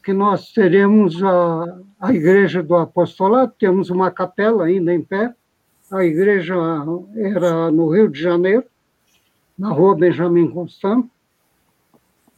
[0.01, 5.33] que nós teremos a, a Igreja do Apostolado, temos uma capela ainda em pé.
[5.89, 6.53] A igreja
[7.15, 8.65] era no Rio de Janeiro,
[9.57, 11.09] na rua Benjamin Constant.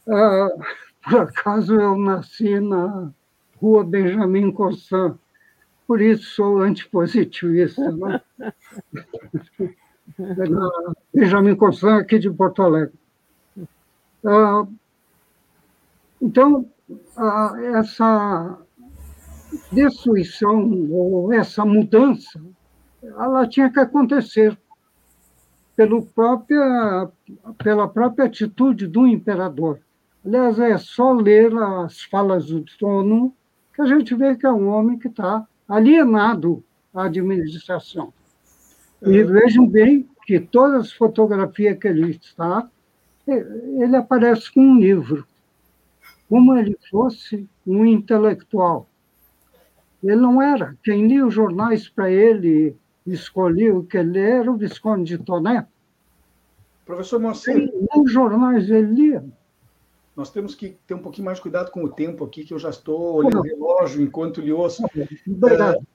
[0.08, 0.48] Ah,
[1.02, 3.10] por acaso eu nasci na
[3.60, 5.16] rua Benjamin Constant,
[5.84, 7.90] por isso sou antipositivista.
[7.90, 8.22] Né?
[11.12, 12.94] Benjamin Constant, aqui de Porto Alegre.
[14.24, 14.64] Ah,
[16.22, 16.70] então,
[17.74, 18.58] essa
[19.72, 22.40] destruição ou essa mudança,
[23.02, 24.56] ela tinha que acontecer
[25.76, 27.08] pelo própria,
[27.62, 29.80] pela própria atitude do imperador.
[30.24, 33.34] Aliás, é só ler as falas do trono
[33.74, 38.12] que a gente vê que é um homem que está alienado à administração.
[39.02, 39.24] E é.
[39.24, 42.68] vejam bem que todas as fotografias que ele está,
[43.26, 45.26] ele aparece com um livro
[46.28, 48.88] como ele fosse um intelectual.
[50.02, 50.76] Ele não era.
[50.82, 55.66] Quem lia os jornais para ele, escolhia o que ele era, o Visconde de Toné.
[56.84, 57.70] Professor Moacir.
[57.96, 59.24] Os jornais ele lia.
[60.16, 62.58] Nós temos que ter um pouquinho mais de cuidado com o tempo aqui, que eu
[62.58, 64.84] já estou olhando o relógio enquanto lhe ouço.
[65.26, 65.86] Obrigado.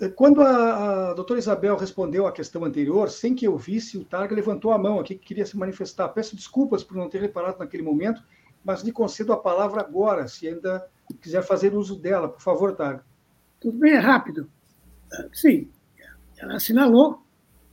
[0.00, 4.04] É, quando a, a doutora Isabel respondeu à questão anterior, sem que eu visse, o
[4.04, 6.08] Targa levantou a mão aqui que queria se manifestar.
[6.08, 8.22] Peço desculpas por não ter reparado naquele momento,
[8.64, 10.86] mas lhe concedo a palavra agora, se ainda
[11.20, 12.28] quiser fazer uso dela.
[12.28, 13.04] Por favor, Targa.
[13.64, 14.46] Tudo bem, é rápido.
[15.32, 15.70] Sim,
[16.36, 17.24] ela assinalou.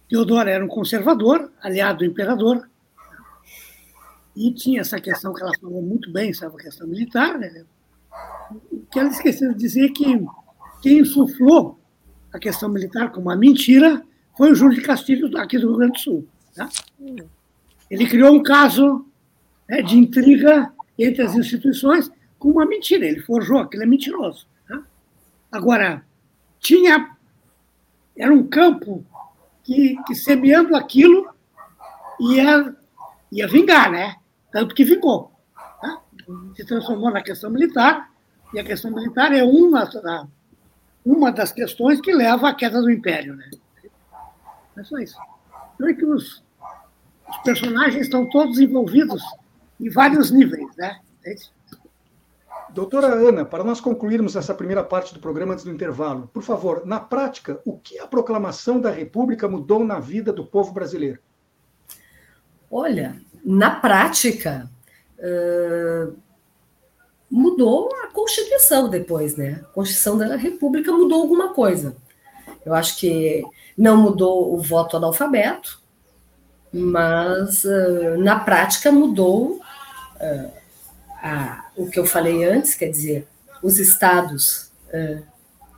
[0.08, 2.66] Teodoro era um conservador, aliado do imperador,
[4.34, 7.66] e tinha essa questão que ela falou muito bem, sabe, a questão militar, né?
[8.90, 10.06] que ela esqueceu de dizer que
[10.82, 11.78] quem insuflou
[12.32, 14.02] a questão militar como uma mentira
[14.38, 16.28] foi o Júlio de Castilho, aqui do Rio Grande do Sul.
[16.56, 16.70] Tá?
[17.90, 19.06] Ele criou um caso
[19.68, 23.06] né, de intriga entre as instituições com uma mentira.
[23.06, 24.50] Ele forjou, aquilo é mentiroso.
[25.52, 26.06] Agora,
[26.60, 27.16] tinha.
[28.16, 29.06] Era um campo
[29.64, 31.30] que, que semeando aquilo
[32.20, 32.76] ia,
[33.32, 34.16] ia vingar, né?
[34.52, 35.32] Tanto que vingou.
[35.82, 35.98] Né?
[36.56, 38.12] Se transformou na questão militar,
[38.54, 39.90] e a questão militar é uma,
[41.06, 43.36] uma das questões que leva à queda do império.
[43.36, 43.50] Né?
[44.78, 45.18] É só isso.
[45.76, 46.44] Então é que os,
[47.30, 49.24] os personagens estão todos envolvidos
[49.80, 51.00] em vários níveis, né?
[51.24, 51.52] É isso.
[52.74, 56.86] Doutora Ana, para nós concluirmos essa primeira parte do programa antes do intervalo, por favor,
[56.86, 61.20] na prática, o que a proclamação da República mudou na vida do povo brasileiro?
[62.70, 64.70] Olha, na prática,
[65.20, 66.16] uh,
[67.30, 69.60] mudou a Constituição depois, né?
[69.64, 71.98] A Constituição da República mudou alguma coisa.
[72.66, 73.44] Eu acho que
[73.78, 75.82] não mudou o voto analfabeto,
[76.72, 80.61] mas uh, na prática mudou uh,
[81.22, 83.28] a, o que eu falei antes, quer dizer,
[83.62, 85.24] os estados, uh,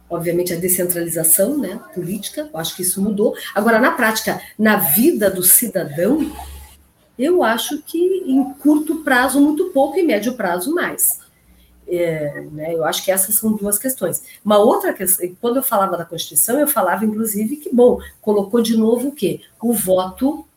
[0.10, 3.36] obviamente a descentralização né, política, eu acho que isso mudou.
[3.54, 6.32] Agora, na prática, na vida do cidadão,
[7.20, 11.22] eu acho que em curto prazo, muito pouco, em médio prazo, mais.
[11.86, 14.24] É, né, eu acho que essas são duas questões.
[14.44, 18.78] Uma outra questão, quando eu falava da Constituição, eu falava, inclusive, que, bom, colocou de
[18.78, 19.42] novo o quê?
[19.62, 20.48] O voto,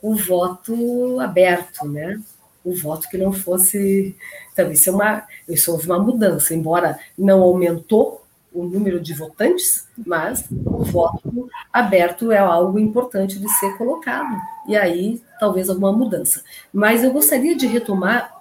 [0.00, 2.20] o voto aberto, né?
[2.66, 4.16] O voto que não fosse.
[4.52, 9.86] Então, isso é uma, isso houve uma mudança, embora não aumentou o número de votantes,
[10.04, 14.34] mas o voto aberto é algo importante de ser colocado.
[14.66, 16.42] E aí, talvez alguma mudança.
[16.72, 18.34] Mas eu gostaria de retomar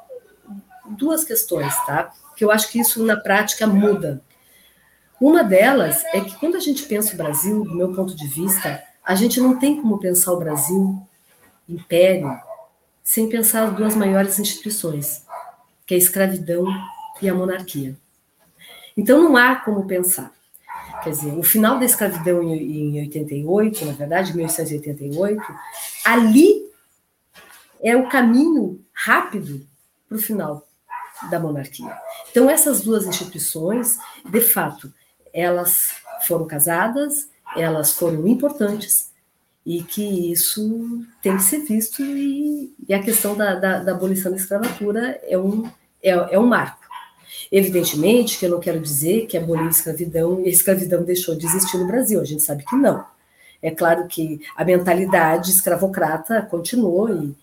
[0.89, 2.11] duas questões, tá?
[2.35, 4.21] Que eu acho que isso na prática muda.
[5.19, 8.81] Uma delas é que quando a gente pensa o Brasil, do meu ponto de vista,
[9.03, 11.01] a gente não tem como pensar o Brasil
[11.67, 12.39] império
[13.05, 15.23] sem pensar as duas maiores instituições,
[15.85, 16.65] que é a escravidão
[17.21, 17.95] e a monarquia.
[18.97, 20.33] Então não há como pensar.
[21.03, 25.39] Quer dizer, o final da escravidão em 88, na verdade, 1888,
[26.03, 26.65] ali
[27.83, 29.67] é o caminho rápido
[30.09, 30.67] para o final
[31.29, 31.95] da monarquia.
[32.31, 34.91] Então, essas duas instituições, de fato,
[35.31, 35.93] elas
[36.25, 39.11] foram casadas, elas foram importantes,
[39.65, 44.31] e que isso tem que ser visto, e, e a questão da, da, da, abolição
[44.31, 45.67] da escravatura é um,
[46.03, 46.85] é, é um marco.
[47.51, 51.47] Evidentemente que eu não quero dizer que aboliu a escravidão e a escravidão deixou de
[51.47, 53.03] existir no Brasil, a gente sabe que não.
[53.61, 57.35] É claro que a mentalidade escravocrata continuou e,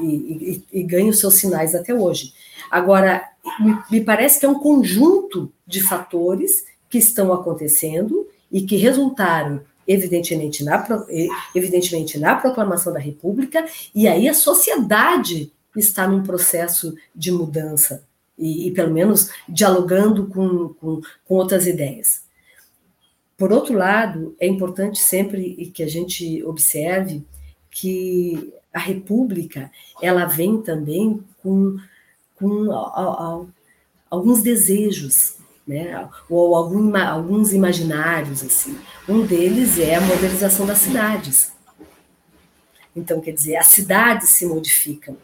[0.00, 2.34] e, e, e ganha os seus sinais até hoje.
[2.70, 3.24] Agora,
[3.58, 9.62] me, me parece que é um conjunto de fatores que estão acontecendo e que resultaram
[9.86, 10.86] evidentemente na,
[11.54, 18.04] evidentemente na proclamação da República, e aí a sociedade está num processo de mudança,
[18.38, 22.22] e, e pelo menos dialogando com, com, com, outras ideias.
[23.36, 27.24] Por outro lado, é importante sempre que a gente observe
[27.70, 29.70] que a República
[30.00, 31.76] ela vem também com
[32.34, 32.70] com
[34.10, 36.08] alguns desejos, né?
[36.28, 38.42] ou algum, alguns imaginários.
[38.42, 38.78] Assim.
[39.08, 41.52] Um deles é a modernização das cidades.
[42.94, 45.16] Então, quer dizer, as cidades se modificam.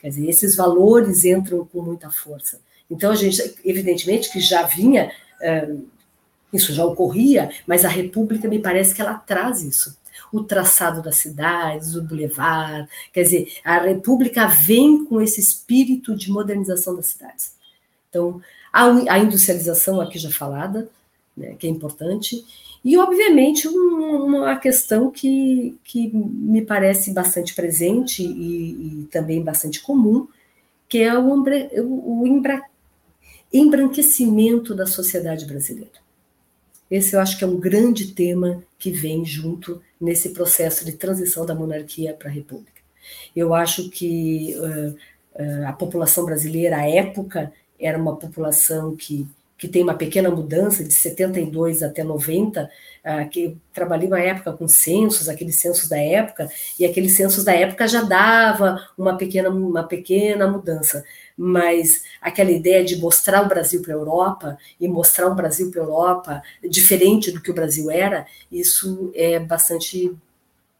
[0.00, 2.60] Quer dizer, esses valores entram com muita força.
[2.90, 5.10] Então, a gente, evidentemente, que já vinha,
[6.52, 9.96] isso já ocorria, mas a República me parece que ela traz isso
[10.32, 12.88] o traçado das cidades, o bulevar.
[13.12, 17.54] Quer dizer, a República vem com esse espírito de modernização das cidades.
[18.08, 18.40] Então,
[18.84, 20.88] a, industrialização aqui já falada,
[21.36, 22.44] né, que é importante,
[22.84, 30.28] e, obviamente, uma questão que, que me parece bastante presente e, e também bastante comum,
[30.88, 31.44] que é o,
[31.82, 32.26] o, o
[33.52, 36.06] embranquecimento da sociedade brasileira.
[36.90, 41.44] Esse eu acho que é um grande tema que vem junto nesse processo de transição
[41.44, 42.80] da monarquia para a república.
[43.34, 49.26] Eu acho que uh, uh, a população brasileira, à época, era uma população que,
[49.58, 52.64] que tem uma pequena mudança de 72 até 90,
[53.04, 56.48] uh, que trabalhei uma época com censos, aqueles censos da época,
[56.78, 61.04] e aqueles censos da época já dava uma pequena, uma pequena mudança.
[61.36, 65.82] Mas aquela ideia de mostrar o Brasil para a Europa e mostrar um Brasil para
[65.82, 70.16] a Europa diferente do que o Brasil era, isso é bastante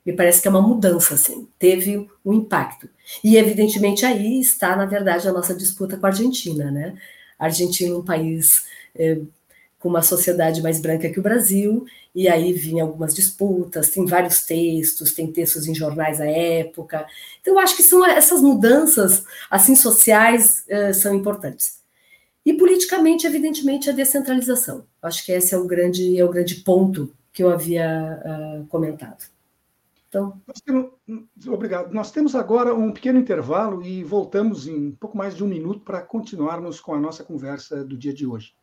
[0.07, 2.89] me parece que é uma mudança, assim, teve um impacto.
[3.25, 6.97] E, evidentemente, aí está, na verdade, a nossa disputa com a Argentina, né?
[7.37, 9.19] A Argentina é um país é,
[9.81, 11.85] com uma sociedade mais branca que o Brasil,
[12.15, 17.07] e aí vinha algumas disputas, tem vários textos, tem textos em jornais à época.
[17.41, 21.81] Então, eu acho que são essas mudanças assim sociais uh, são importantes.
[22.45, 24.85] E politicamente, evidentemente, a descentralização.
[25.03, 29.36] Acho que esse é o grande, é o grande ponto que eu havia uh, comentado.
[30.17, 30.41] Então...
[30.47, 30.91] Nós temos,
[31.47, 31.93] obrigado.
[31.93, 35.81] Nós temos agora um pequeno intervalo e voltamos em um pouco mais de um minuto
[35.81, 38.55] para continuarmos com a nossa conversa do dia de hoje.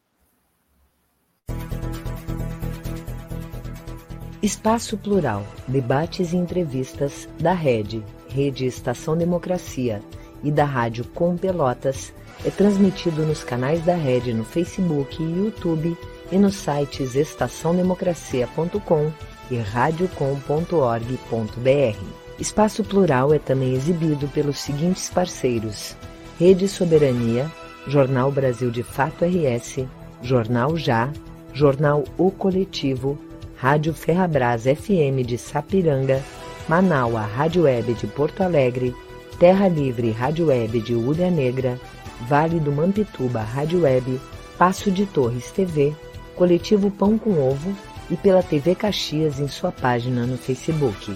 [4.42, 10.02] Espaço Plural, debates e entrevistas da Rede, Rede Estação Democracia
[10.44, 15.96] e da Rádio Com Pelotas é transmitido nos canais da Rede no Facebook e YouTube
[16.30, 22.24] e nos sites estaçãodemocracia.com e radiocom.org.br.
[22.40, 25.96] Espaço Plural é também exibido pelos seguintes parceiros:
[26.40, 27.52] Rede Soberania,
[27.88, 29.86] Jornal Brasil de Fato RS,
[30.22, 31.12] Jornal Já,
[31.54, 33.18] Jornal O Coletivo,
[33.56, 36.24] Rádio Ferrabras FM de Sapiranga,
[36.68, 38.96] Manaua Rádio Web de Porto Alegre,
[39.38, 41.80] Terra Livre Rádio Web de Ulha Negra,
[42.28, 44.20] Vale do Mampituba Rádio Web,
[44.58, 45.94] Passo de Torres TV,
[46.36, 47.76] Coletivo Pão com Ovo
[48.10, 51.16] e pela TV Caxias em sua página no Facebook.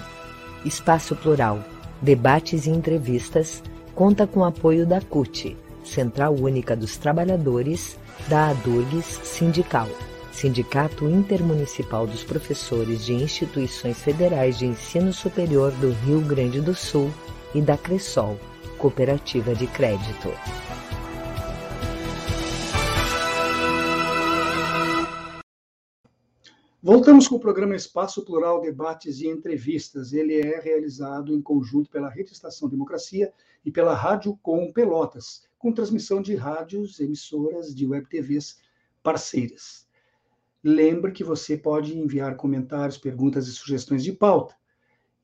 [0.65, 1.63] Espaço Plural,
[2.01, 3.61] debates e entrevistas,
[3.93, 9.87] conta com apoio da CUT, Central Única dos Trabalhadores, da ADURGS Sindical,
[10.31, 17.11] Sindicato Intermunicipal dos Professores de Instituições Federais de Ensino Superior do Rio Grande do Sul
[17.55, 18.37] e da Cressol,
[18.77, 20.31] Cooperativa de Crédito.
[26.87, 30.13] Voltamos com o programa Espaço Plural Debates e Entrevistas.
[30.13, 33.33] Ele é realizado em conjunto pela Rede Estação Democracia
[33.65, 38.61] e pela Rádio Com Pelotas, com transmissão de rádios, emissoras de web TVs
[39.03, 39.85] parceiras.
[40.63, 44.55] Lembre que você pode enviar comentários, perguntas e sugestões de pauta.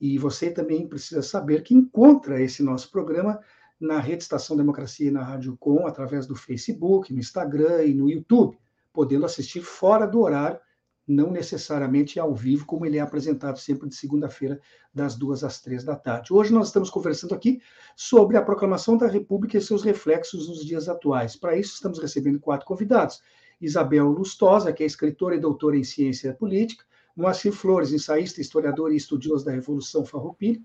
[0.02, 3.40] E você também precisa saber que encontra esse nosso programa
[3.80, 8.10] na Rede Estação Democracia e na Rádio Com, através do Facebook, no Instagram e no
[8.10, 8.60] YouTube,
[8.92, 10.60] podendo assistir fora do horário
[11.08, 14.60] não necessariamente ao vivo, como ele é apresentado sempre de segunda-feira,
[14.94, 16.34] das duas às três da tarde.
[16.34, 17.62] Hoje nós estamos conversando aqui
[17.96, 21.36] sobre a proclamação da República e seus reflexos nos dias atuais.
[21.36, 23.22] Para isso, estamos recebendo quatro convidados.
[23.60, 26.86] Isabel Lustosa, que é escritora e doutora em ciência política,
[27.16, 30.60] Moacir Flores, ensaísta, historiador e estudioso da Revolução Farroupilha,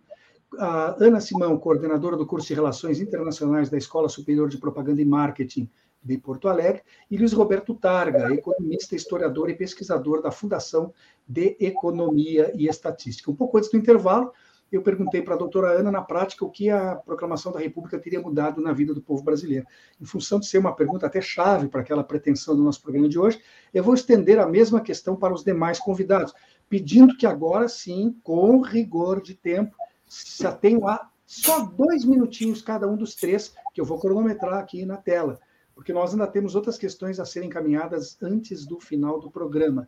[0.57, 5.05] a Ana Simão, coordenadora do curso de Relações Internacionais da Escola Superior de Propaganda e
[5.05, 5.71] Marketing
[6.03, 10.93] de Porto Alegre, e Luiz Roberto Targa, economista, historiador e pesquisador da Fundação
[11.27, 13.31] de Economia e Estatística.
[13.31, 14.33] Um pouco antes do intervalo,
[14.71, 18.21] eu perguntei para a doutora Ana, na prática, o que a proclamação da República teria
[18.21, 19.67] mudado na vida do povo brasileiro.
[20.01, 23.19] Em função de ser uma pergunta até chave para aquela pretensão do nosso programa de
[23.19, 23.41] hoje,
[23.73, 26.35] eu vou estender a mesma questão para os demais convidados,
[26.69, 29.75] pedindo que agora sim, com rigor de tempo,
[30.07, 34.85] se atenham a só dois minutinhos cada um dos três, que eu vou cronometrar aqui
[34.85, 35.39] na tela
[35.79, 39.87] porque nós ainda temos outras questões a serem encaminhadas antes do final do programa.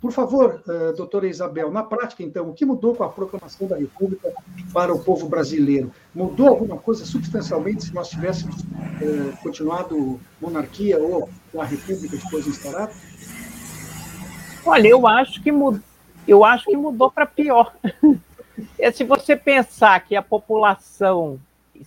[0.00, 3.76] Por favor, uh, doutora Isabel, na prática, então, o que mudou com a proclamação da
[3.76, 4.32] República
[4.72, 5.92] para o povo brasileiro?
[6.12, 12.92] Mudou alguma coisa substancialmente se nós tivéssemos uh, continuado monarquia ou a República depois instaurada?
[14.66, 15.80] Olha, eu acho que, mud...
[16.26, 17.72] eu acho que mudou para pior.
[18.76, 21.38] É, se você pensar que a população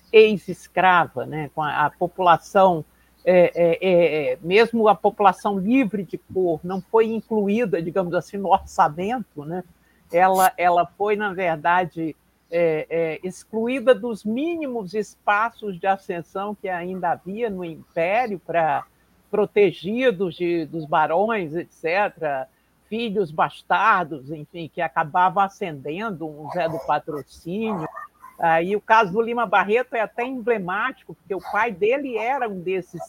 [0.10, 2.86] ex-escrava, né, com a, a população
[3.24, 8.38] é, é, é, é, mesmo a população livre de cor não foi incluída, digamos assim,
[8.38, 9.64] no orçamento, né?
[10.12, 12.16] ela, ela foi, na verdade,
[12.50, 18.86] é, excluída dos mínimos espaços de ascensão que ainda havia no Império para
[19.30, 22.48] protegidos de, dos barões, etc.,
[22.90, 27.88] filhos bastardos, enfim, que acabavam ascendendo, um Zé do Patrocínio,
[28.42, 32.60] Aí o caso do Lima Barreto é até emblemático, porque o pai dele era um
[32.60, 33.00] desses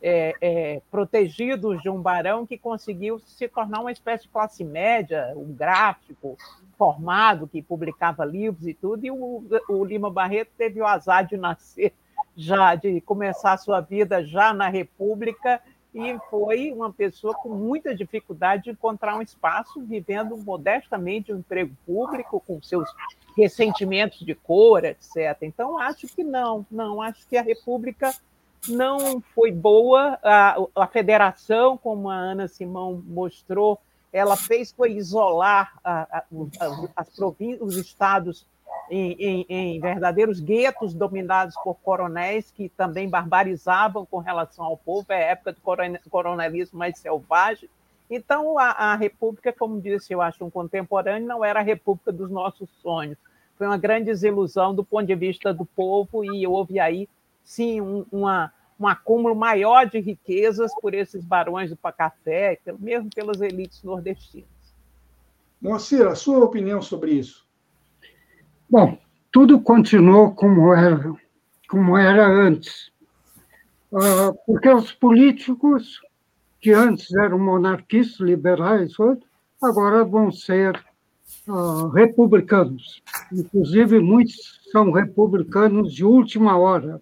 [0.00, 5.32] é, é, protegidos de um barão que conseguiu se tornar uma espécie de classe média,
[5.34, 6.38] um gráfico
[6.78, 11.36] formado que publicava livros e tudo, e o, o Lima Barreto teve o azar de
[11.36, 11.92] nascer
[12.36, 15.60] já, de começar a sua vida já na República
[15.96, 21.74] e foi uma pessoa com muita dificuldade de encontrar um espaço, vivendo modestamente um emprego
[21.86, 22.86] público, com seus
[23.34, 25.38] ressentimentos de cor, etc.
[25.40, 28.14] Então, acho que não, não, acho que a República
[28.68, 33.80] não foi boa, a, a federação, como a Ana Simão mostrou,
[34.12, 36.24] ela fez foi isolar a, a,
[36.94, 38.46] as províncias, os estados
[38.90, 45.06] em, em, em, verdadeiros guetos dominados por coronéis que também barbarizavam com relação ao povo,
[45.10, 45.60] é época do
[46.10, 47.68] coronelismo mais selvagem.
[48.08, 52.30] Então, a, a, República, como disse, eu acho, um contemporâneo, não era a República dos
[52.30, 53.18] nossos sonhos.
[53.58, 57.08] Foi uma grande desilusão do ponto de vista do povo e houve aí,
[57.42, 63.40] sim, um, uma, um acúmulo maior de riquezas por esses barões do Pacafé, mesmo pelas
[63.40, 64.48] elites nordestinas.
[65.60, 67.45] Moacir, a sua opinião sobre isso?
[68.68, 68.98] Bom,
[69.30, 71.14] tudo continuou como era,
[71.68, 72.90] como era antes.
[73.92, 76.00] Ah, porque os políticos,
[76.60, 78.92] que antes eram monarquistas, liberais,
[79.62, 80.84] agora vão ser
[81.48, 83.02] uh, republicanos.
[83.32, 87.00] Inclusive, muitos são republicanos de última hora.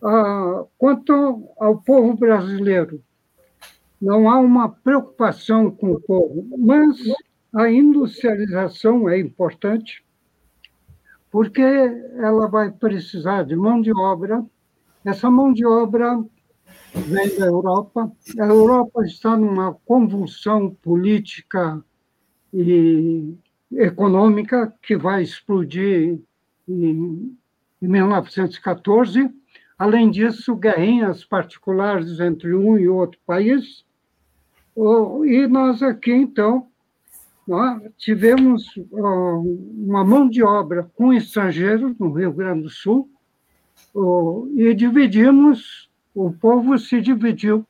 [0.00, 3.02] Uh, quanto ao povo brasileiro,
[4.00, 6.96] não há uma preocupação com o povo, mas
[7.52, 10.04] a industrialização é importante,
[11.30, 14.44] porque ela vai precisar de mão de obra.
[15.04, 16.18] Essa mão de obra
[16.94, 18.10] vem da Europa.
[18.38, 21.82] A Europa está numa convulsão política
[22.52, 23.34] e
[23.72, 26.18] econômica que vai explodir
[26.66, 27.36] em
[27.80, 29.30] 1914.
[29.78, 33.84] Além disso, guerrinhas particulares entre um e outro país.
[35.24, 36.67] E nós aqui, então,
[37.48, 43.10] nós tivemos uma mão de obra com estrangeiros no Rio Grande do Sul
[44.54, 47.66] e dividimos, o povo se dividiu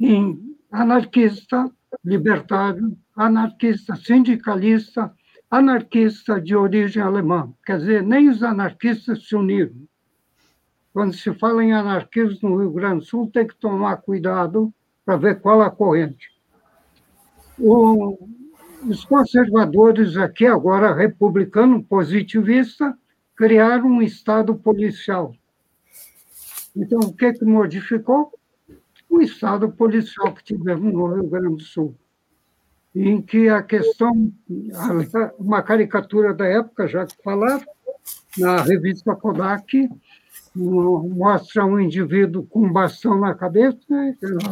[0.00, 1.70] em anarquista,
[2.02, 5.12] libertário, anarquista sindicalista,
[5.50, 7.52] anarquista de origem alemã.
[7.66, 9.74] Quer dizer, nem os anarquistas se uniram.
[10.94, 14.72] Quando se fala em anarquismo no Rio Grande do Sul, tem que tomar cuidado
[15.04, 16.33] para ver qual a corrente.
[17.58, 22.96] Os conservadores aqui, agora republicano positivista,
[23.36, 25.34] criaram um Estado policial.
[26.76, 28.32] Então, o que, que modificou?
[29.14, 31.94] o estado policial que tivemos no Rio Grande do Sul,
[32.94, 34.32] em que a questão,
[35.38, 37.64] uma caricatura da época, já que falaram,
[38.36, 39.88] na revista Kodak,
[40.54, 43.78] mostra um indivíduo com um bastão na cabeça,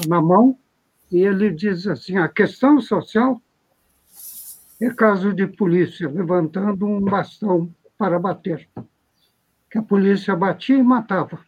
[0.09, 0.57] na mão,
[1.12, 3.40] e ele diz assim: a questão social
[4.80, 8.68] é caso de polícia levantando um bastão para bater.
[9.70, 11.38] Que a polícia batia e matava.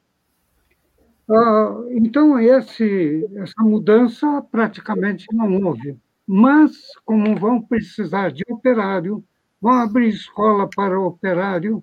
[1.28, 5.98] Ah, então, esse, essa mudança praticamente não houve.
[6.26, 6.72] Mas,
[7.04, 9.24] como vão precisar de operário,
[9.60, 11.82] vão abrir escola para operário,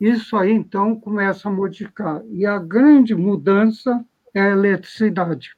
[0.00, 2.22] isso aí, então, começa a modificar.
[2.30, 5.56] E a grande mudança é a eletricidade.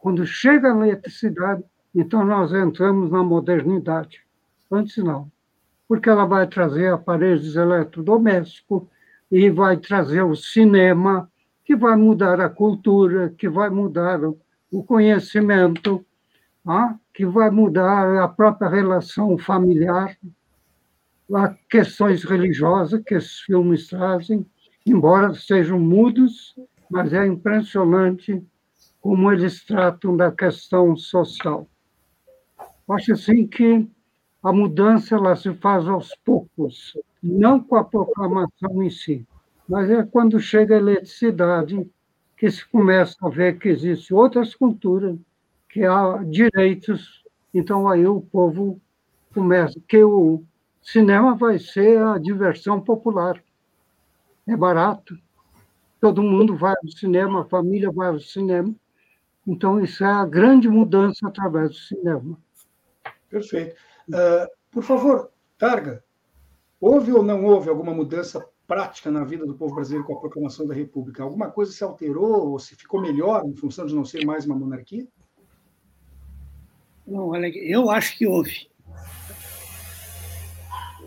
[0.00, 1.62] Quando chega a eletricidade,
[1.94, 4.22] então nós entramos na modernidade.
[4.70, 5.30] Antes não,
[5.86, 8.84] porque ela vai trazer aparelhos eletrodomésticos
[9.30, 11.30] e vai trazer o cinema,
[11.64, 14.20] que vai mudar a cultura, que vai mudar
[14.72, 16.04] o conhecimento,
[16.66, 20.16] ah, que vai mudar a própria relação familiar,
[21.32, 24.46] as questões religiosas que esses filmes trazem,
[24.86, 26.54] embora sejam mudos,
[26.90, 28.42] mas é impressionante
[29.00, 31.66] como eles tratam da questão social.
[32.88, 33.88] Acho assim que
[34.42, 39.26] a mudança ela se faz aos poucos, não com a proclamação em si.
[39.68, 41.88] Mas é quando chega a eletricidade
[42.36, 45.16] que se começa a ver que existem outras culturas,
[45.68, 47.22] que há direitos.
[47.54, 48.80] Então aí o povo
[49.32, 50.42] começa, que o
[50.82, 53.40] cinema vai ser a diversão popular.
[54.48, 55.16] É barato,
[56.00, 58.74] todo mundo vai ao cinema, a família vai ao cinema.
[59.50, 62.38] Então, isso é a grande mudança através do cinema.
[63.28, 63.74] Perfeito.
[64.08, 66.04] Uh, por favor, Targa,
[66.80, 70.68] houve ou não houve alguma mudança prática na vida do povo brasileiro com a proclamação
[70.68, 71.24] da República?
[71.24, 74.54] Alguma coisa se alterou ou se ficou melhor em função de não ser mais uma
[74.54, 75.04] monarquia?
[77.04, 78.70] Não, olha, eu acho que houve.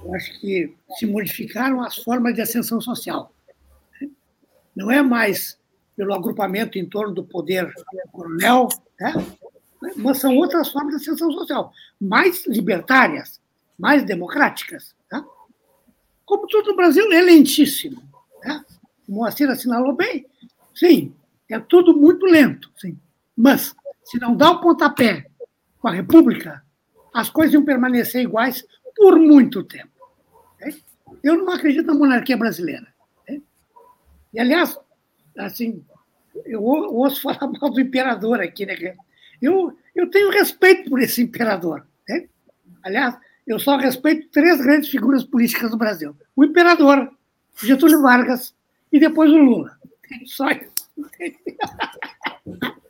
[0.03, 3.31] Eu acho que se modificaram as formas de ascensão social.
[4.75, 5.57] Não é mais
[5.95, 7.71] pelo agrupamento em torno do poder
[8.11, 8.67] coronel,
[8.99, 9.13] né?
[9.97, 13.41] mas são outras formas de ascensão social, mais libertárias,
[13.77, 14.95] mais democráticas.
[15.09, 15.23] Tá?
[16.25, 18.01] Como tudo no Brasil é lentíssimo.
[18.43, 18.63] Né?
[19.07, 20.25] O Moacir assinalou bem.
[20.73, 21.13] Sim,
[21.49, 22.71] é tudo muito lento.
[22.77, 22.97] Sim.
[23.35, 25.25] Mas, se não dá o pontapé
[25.79, 26.63] com a República,
[27.13, 28.65] as coisas iam permanecer iguais
[28.95, 29.91] por muito tempo.
[30.59, 30.73] Né?
[31.23, 32.87] Eu não acredito na monarquia brasileira.
[33.27, 33.41] Né?
[34.33, 34.77] E, aliás,
[35.37, 35.83] assim,
[36.45, 38.95] eu ouço falar mal do imperador aqui, né?
[39.41, 41.85] Eu, eu tenho respeito por esse imperador.
[42.07, 42.27] Né?
[42.81, 43.15] Aliás,
[43.45, 47.11] eu só respeito três grandes figuras políticas do Brasil: o imperador,
[47.61, 48.55] Getúlio Vargas
[48.91, 49.77] e depois o Lula.
[50.25, 50.71] Só isso.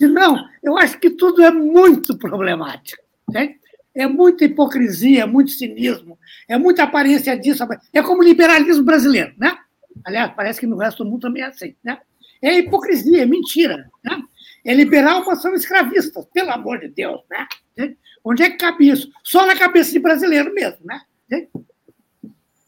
[0.00, 3.02] Não, eu acho que tudo é muito problemático.
[3.30, 3.56] Né?
[3.94, 7.66] É muita hipocrisia, é muito cinismo, é muita aparência disso.
[7.92, 9.56] É como o liberalismo brasileiro, né?
[10.04, 12.00] Aliás, parece que no resto do mundo também é assim, né?
[12.42, 13.90] É hipocrisia, é mentira.
[14.04, 14.22] Né?
[14.66, 17.94] é liberal, mas são escravistas, pelo amor de Deus, né?
[18.24, 19.08] Onde é que cabe isso?
[19.22, 21.02] Só na cabeça de brasileiro mesmo, né?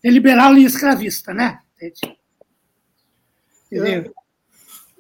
[0.05, 1.59] É liberal e escravista, né?
[3.67, 4.15] Entendeu?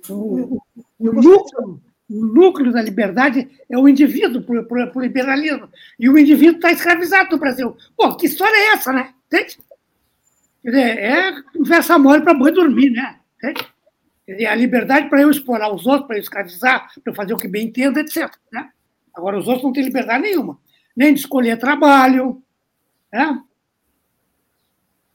[0.09, 0.61] O,
[0.99, 5.68] o, núcleo, o núcleo da liberdade é o indivíduo por, por, por liberalismo.
[6.01, 7.76] E o indivíduo está escravizado no Brasil.
[7.97, 9.14] Pô, que história é essa, né?
[9.26, 9.57] Entende?
[10.62, 13.18] Quer dizer, é conversa mole para boi dormir, né?
[13.40, 13.54] Quer
[14.32, 17.36] dizer, a liberdade para eu explorar os outros, para eu escravizar, para eu fazer o
[17.36, 18.30] que bem entendo, etc.
[18.52, 18.68] Né?
[19.14, 20.59] Agora, os outros não têm liberdade nenhuma.
[20.94, 22.42] Nem de escolher trabalho,
[23.12, 23.42] né?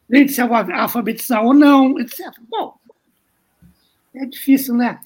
[0.08, 2.32] nem de se alfabetizar ou não, etc.
[2.50, 2.78] Bom,
[4.16, 5.00] é difícil, né?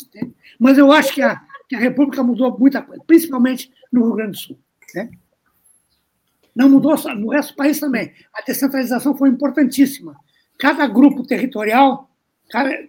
[0.59, 4.31] Mas eu acho que a, que a República mudou muita coisa, principalmente no Rio Grande
[4.31, 4.59] do Sul.
[4.93, 5.09] Né?
[6.55, 8.13] Não mudou só, no resto do país também.
[8.33, 10.15] A descentralização foi importantíssima.
[10.57, 12.09] Cada grupo territorial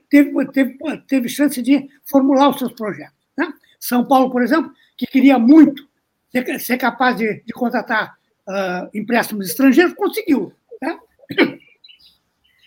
[0.09, 3.17] teve, teve, teve chance de formular os seus projetos.
[3.37, 3.53] Né?
[3.79, 5.87] São Paulo, por exemplo, que queria muito
[6.31, 8.17] ser, ser capaz de, de contratar
[8.49, 10.53] uh, empréstimos estrangeiros, conseguiu.
[10.81, 10.99] Né?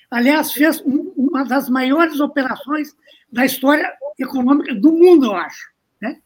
[0.10, 2.96] Aliás, fez uma das maiores operações
[3.32, 5.72] da história econômica do mundo, eu acho.
[6.02, 6.20] Né?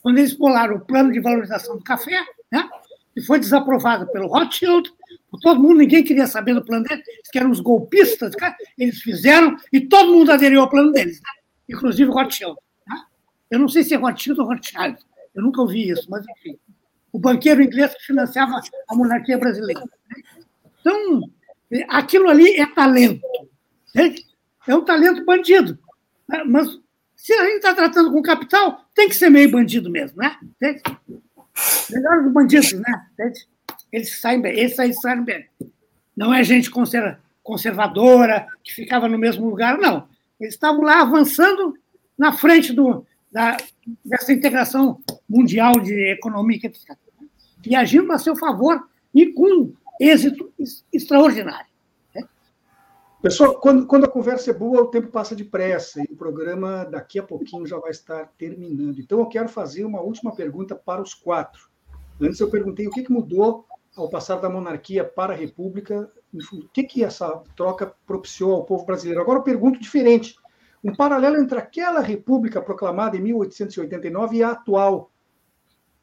[0.00, 2.68] Quando eles pularam o plano de valorização do café, né?
[3.14, 4.92] que foi desaprovado pelo Rothschild,
[5.38, 8.34] todo mundo, ninguém queria saber do plano deles, que eram os golpistas,
[8.78, 11.30] eles fizeram e todo mundo aderiu ao plano deles, né?
[11.68, 12.56] inclusive o Rothschild.
[12.86, 12.96] Né?
[13.50, 14.98] Eu não sei se é Rothschild ou Rothschild,
[15.34, 16.58] eu nunca ouvi isso, mas enfim.
[17.10, 19.80] O banqueiro inglês que financiava a monarquia brasileira.
[19.80, 20.22] Né?
[20.80, 21.30] Então,
[21.88, 23.22] aquilo ali é talento.
[23.94, 24.14] Né?
[24.66, 25.78] É um talento bandido.
[26.28, 26.42] Né?
[26.44, 26.68] Mas
[27.22, 30.36] se a gente está tratando com capital, tem que ser meio bandido mesmo, né?
[31.90, 33.06] Melhor os bandidos, né?
[33.92, 35.46] Eles saem bem, eles saem, bem.
[36.16, 36.70] Não é gente
[37.42, 40.08] conservadora, que ficava no mesmo lugar, não.
[40.40, 41.76] Eles estavam lá avançando
[42.16, 43.56] na frente do, da,
[44.04, 46.96] dessa integração mundial de economia, etc.
[47.66, 50.52] E agindo a seu favor e com êxito
[50.92, 51.70] extraordinário.
[53.22, 57.20] Pessoal, quando, quando, a conversa é boa, o tempo passa depressa e o programa daqui
[57.20, 58.98] a pouquinho já vai estar terminando.
[58.98, 61.70] Então, eu quero fazer uma última pergunta para os quatro.
[62.20, 63.64] Antes, eu perguntei o que, que mudou
[63.96, 68.86] ao passar da monarquia para a república, o que, que essa troca propiciou ao povo
[68.86, 69.20] brasileiro.
[69.20, 70.36] Agora, eu pergunto diferente:
[70.82, 75.10] um paralelo entre aquela república proclamada em 1889 e a atual.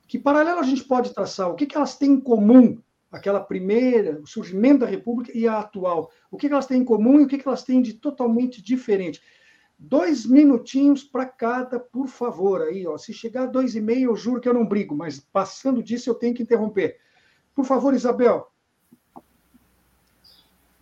[0.08, 1.50] Que paralelo a gente pode traçar?
[1.50, 2.80] O que, que elas têm em comum
[3.12, 6.12] aquela primeira, o surgimento da República e a atual.
[6.30, 9.22] O que elas têm em comum e o que elas têm de totalmente diferente.
[9.78, 12.62] Dois minutinhos para cada, por favor.
[12.62, 12.98] Aí, ó.
[12.98, 16.10] Se chegar a dois e meio, eu juro que eu não brigo, mas passando disso
[16.10, 16.98] eu tenho que interromper.
[17.60, 18.48] Por favor, Isabel.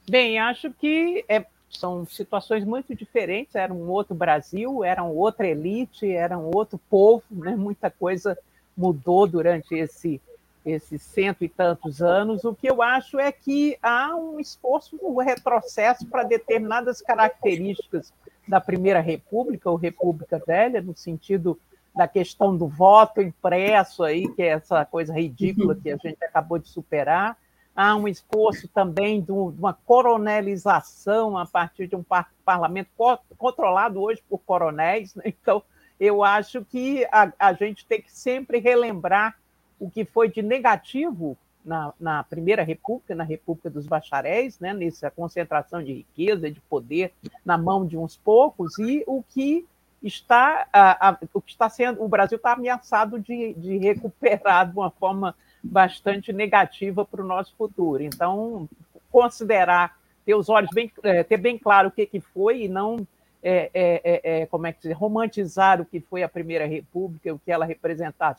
[0.08, 3.56] Bem, acho que é, são situações muito diferentes.
[3.56, 7.56] Era um outro Brasil, era outra elite, era um outro povo, né?
[7.56, 8.38] muita coisa
[8.78, 10.22] mudou durante esse
[10.64, 15.16] esses cento e tantos anos, o que eu acho é que há um esforço, um
[15.16, 18.12] retrocesso para determinadas características
[18.46, 21.58] da Primeira República, ou República Velha, no sentido
[21.98, 26.60] da questão do voto impresso aí, que é essa coisa ridícula que a gente acabou
[26.60, 27.36] de superar.
[27.76, 32.06] Há um esforço também de uma coronelização a partir de um
[32.46, 32.90] parlamento
[33.38, 35.16] controlado hoje por coronéis.
[35.16, 35.24] Né?
[35.26, 35.64] Então,
[36.00, 39.36] eu acho que a, a gente tem que sempre relembrar
[39.80, 41.36] o que foi de negativo
[41.66, 47.12] na, na, Primeira República, na República dos Bacharéis, né, nessa concentração de riqueza, de poder
[47.44, 49.68] na mão de uns poucos, e o que
[50.02, 55.36] está, o que está sendo, o Brasil está ameaçado de, de recuperar de uma forma
[55.64, 58.04] bastante negativa para o nosso futuro.
[58.04, 58.70] Então,
[59.12, 63.08] considerar, ter os olhos bem, é, ter bem claro o que, que foi e não
[63.42, 67.34] é, é, é, é como é que dizer, romantizar o que foi a Primeira República,
[67.34, 68.36] o que ela representar,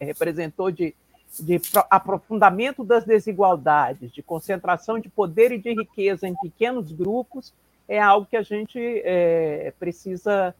[0.00, 0.94] representou de,
[1.40, 7.52] de aprofundamento das desigualdades, de concentração de poder e de riqueza em pequenos grupos,
[7.88, 10.54] é algo que a gente é, precisa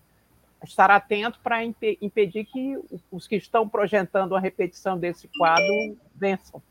[0.65, 2.79] estar atento para impedir que
[3.11, 6.63] os que estão projetando a repetição desse quadro vençam.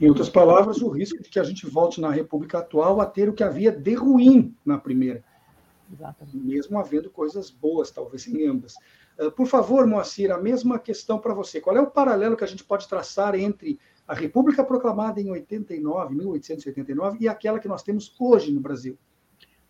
[0.00, 3.28] Em outras palavras, o risco de que a gente volte na República atual a ter
[3.28, 5.22] o que havia de ruim na primeira.
[5.92, 6.36] Exatamente.
[6.36, 8.74] Mesmo havendo coisas boas, talvez, em ambas.
[9.18, 11.60] Ah, por favor, Moacir, a mesma questão para você.
[11.60, 16.14] Qual é o paralelo que a gente pode traçar entre a República proclamada em 89,
[16.14, 18.98] 1889 e aquela que nós temos hoje no Brasil?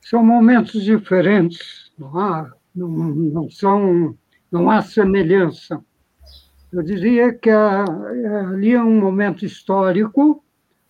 [0.01, 4.17] São momentos diferentes, não há, não, não são,
[4.51, 5.83] não há semelhança.
[6.73, 10.45] Eu diria que ali é um momento histórico.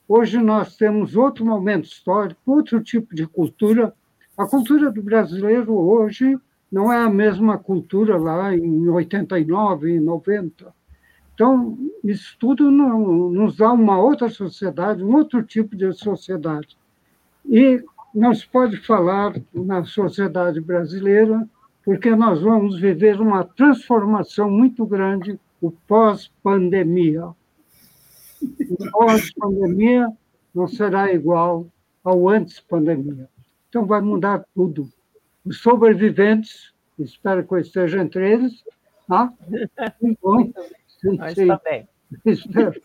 [0.09, 3.95] Hoje nós temos outro momento histórico, outro tipo de cultura.
[4.37, 6.37] A cultura do brasileiro hoje
[6.73, 10.75] não é a mesma cultura lá em 89, em 90.
[11.35, 16.79] Então, isso tudo nos dá uma outra sociedade, um outro tipo de sociedade.
[17.45, 17.83] E
[18.15, 21.47] não se pode falar na sociedade brasileira,
[21.85, 27.27] porque nós vamos viver uma transformação muito grande, o pós-pandemia.
[28.71, 30.09] O pós-pandemia
[30.55, 31.67] não será igual
[32.05, 33.29] ao antes-pandemia.
[33.69, 34.89] Então, vai mudar tudo.
[35.45, 38.63] Os sobreviventes, espero que eu esteja entre eles,
[39.09, 39.33] tá?
[40.23, 40.53] Bom,
[41.05, 41.89] nós também.
[42.25, 42.81] Espero.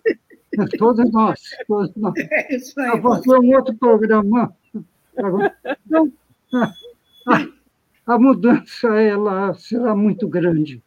[0.77, 1.39] Todos nós.
[1.67, 2.13] Todos nós.
[2.31, 3.01] É isso aí.
[3.01, 4.53] Fazer um outro programa.
[5.85, 6.11] Então,
[7.27, 7.47] a,
[8.05, 10.83] a mudança ela será muito grande.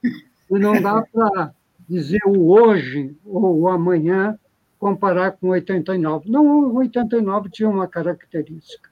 [0.50, 1.54] E não dá para
[1.88, 4.38] dizer o hoje ou o amanhã
[4.78, 6.28] comparar com 89.
[6.30, 8.90] Não, 89 tinha uma característica.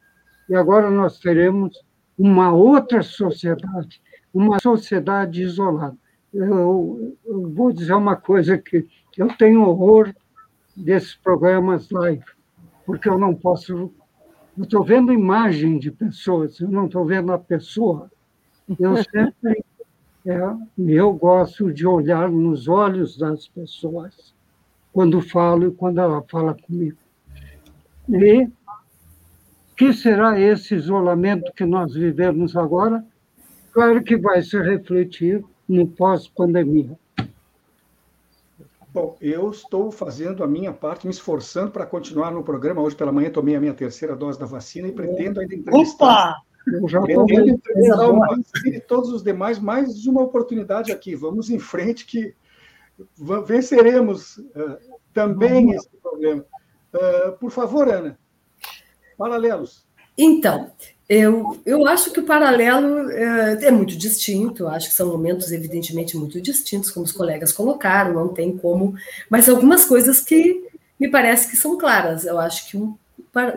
[0.48, 1.76] E agora nós teremos
[2.16, 4.00] uma outra sociedade,
[4.32, 5.96] uma sociedade isolada.
[6.32, 10.14] Eu, eu vou dizer uma coisa que eu tenho horror
[10.76, 12.24] desses programas live,
[12.86, 13.92] porque eu não posso.
[14.56, 18.10] Eu estou vendo imagem de pessoas, eu não estou vendo a pessoa.
[18.78, 19.64] Eu sempre.
[20.26, 20.38] É,
[20.78, 24.34] eu gosto de olhar nos olhos das pessoas
[24.92, 26.98] quando falo e quando ela fala comigo.
[28.08, 28.46] E
[29.76, 33.02] que será esse isolamento que nós vivemos agora?
[33.72, 36.98] Claro que vai se refletir no pós-pandemia.
[38.92, 42.82] Bom, eu estou fazendo a minha parte, me esforçando para continuar no programa.
[42.82, 46.32] Hoje pela manhã tomei a minha terceira dose da vacina e pretendo ainda entrevistar.
[46.32, 46.42] Opa!
[46.66, 51.14] Eu já pretendo entrevistar o vacina e todos os demais, mais uma oportunidade aqui.
[51.14, 52.34] Vamos em frente que
[53.46, 54.76] venceremos uh,
[55.14, 56.44] também esse problema.
[56.92, 58.18] Uh, por favor, Ana,
[59.16, 59.86] paralelos.
[60.18, 60.72] Então,
[61.10, 66.16] eu, eu acho que o paralelo é, é, muito distinto, acho que são momentos evidentemente
[66.16, 68.94] muito distintos, como os colegas colocaram, não tem como,
[69.28, 70.64] mas algumas coisas que
[71.00, 72.24] me parece que são claras.
[72.24, 72.96] Eu acho que o,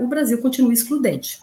[0.01, 1.39] o Brasil continua excludente.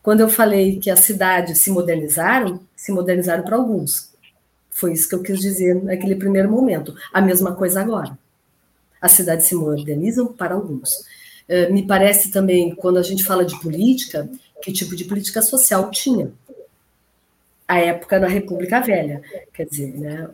[0.00, 4.12] Quando eu falei que as cidades se modernizaram, se modernizaram para alguns.
[4.70, 6.94] Foi isso que eu quis dizer naquele primeiro momento.
[7.12, 8.16] A mesma coisa agora.
[9.02, 11.04] As cidades se modernizam para alguns.
[11.48, 14.30] Eh, me parece também, quando a gente fala de política,
[14.62, 16.32] que tipo de política social tinha.
[17.66, 19.22] A época da República Velha.
[19.52, 20.28] Quer dizer, né,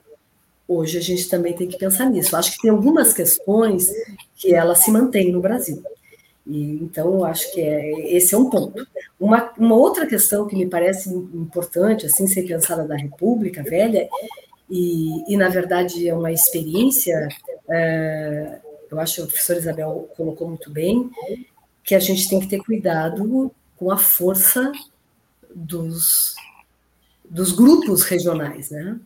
[0.67, 2.37] hoje a gente também tem que pensar nisso.
[2.37, 3.91] Acho que tem algumas questões
[4.37, 5.83] que elas se mantêm no Brasil.
[6.47, 8.87] E, então, eu acho que é, esse é um ponto.
[9.19, 14.09] Uma, uma outra questão que me parece importante, assim, ser pensada da República Velha,
[14.71, 17.29] e, e na verdade é uma experiência,
[17.69, 18.59] é,
[18.91, 21.11] eu acho que a professora Isabel colocou muito bem,
[21.83, 24.73] que a gente tem que ter cuidado com a força
[25.55, 26.35] dos,
[27.29, 28.99] dos grupos regionais, né?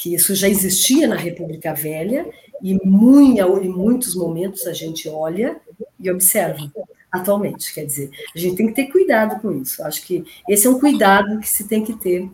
[0.00, 2.26] que isso já existia na República Velha
[2.62, 5.60] e em muitos momentos a gente olha
[5.98, 6.72] e observa
[7.12, 7.74] atualmente.
[7.74, 9.82] Quer dizer, a gente tem que ter cuidado com isso.
[9.82, 12.30] Acho que esse é um cuidado que se tem que ter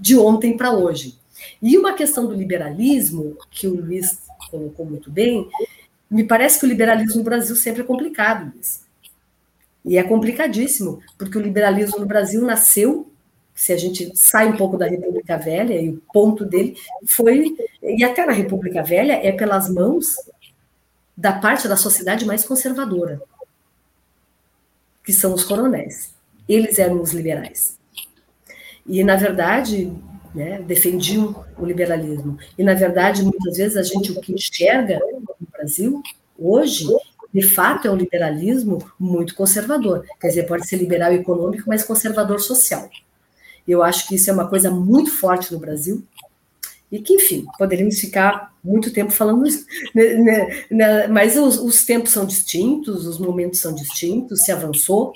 [0.00, 1.18] de ontem para hoje.
[1.60, 5.50] E uma questão do liberalismo, que o Luiz colocou muito bem,
[6.10, 8.50] me parece que o liberalismo no Brasil sempre é complicado.
[8.54, 8.85] Luiz.
[9.86, 13.08] E é complicadíssimo, porque o liberalismo no Brasil nasceu
[13.54, 16.76] se a gente sai um pouco da República Velha, e o ponto dele
[17.06, 20.14] foi, e até na República Velha, é pelas mãos
[21.16, 23.18] da parte da sociedade mais conservadora,
[25.02, 26.14] que são os coronéis.
[26.46, 27.78] Eles eram os liberais.
[28.84, 29.90] E, na verdade,
[30.34, 32.38] né, defendiam o liberalismo.
[32.58, 35.00] E, na verdade, muitas vezes a gente o que enxerga
[35.40, 36.02] no Brasil
[36.38, 36.86] hoje
[37.36, 40.06] de fato, é um liberalismo muito conservador.
[40.18, 42.88] Quer dizer, pode ser liberal econômico, mas conservador social.
[43.68, 46.02] Eu acho que isso é uma coisa muito forte no Brasil
[46.90, 49.66] e que, enfim, poderíamos ficar muito tempo falando isso.
[49.94, 55.12] Né, né, né, mas os, os tempos são distintos, os momentos são distintos, se avançou,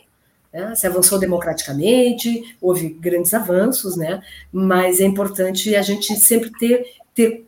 [0.52, 0.74] né?
[0.74, 4.22] se avançou democraticamente, houve grandes avanços, né?
[4.52, 7.46] mas é importante a gente sempre ter, ter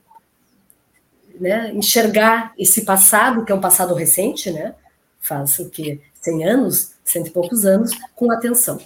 [1.42, 1.72] né?
[1.74, 4.76] enxergar esse passado, que é um passado recente, né?
[5.18, 8.76] faz o que, 100 anos, cento e poucos anos, com atenção.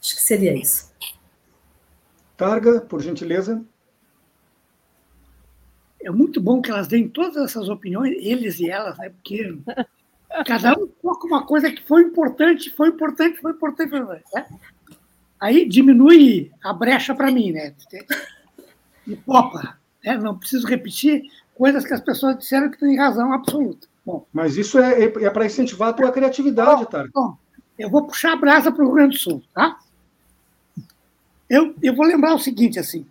[0.00, 0.92] Acho que seria isso.
[2.36, 3.64] Targa, por gentileza.
[6.00, 9.10] É muito bom que elas deem todas essas opiniões, eles e elas, né?
[9.10, 9.58] Porque
[10.46, 13.90] cada um coloca uma coisa que foi importante, foi importante, foi importante.
[13.90, 14.46] Né?
[15.40, 17.74] Aí diminui a brecha para mim, né?
[19.04, 19.78] E popa.
[20.04, 20.16] Né?
[20.16, 21.24] Não preciso repetir
[21.58, 23.88] coisas que as pessoas disseram que têm razão absoluta.
[24.06, 27.10] Bom, Mas isso é, é para incentivar a tua criatividade, Targa.
[27.12, 27.36] Bom,
[27.76, 29.76] eu vou puxar a brasa para o Rio Grande do Sul, tá?
[31.50, 33.04] eu, eu vou lembrar o seguinte, assim,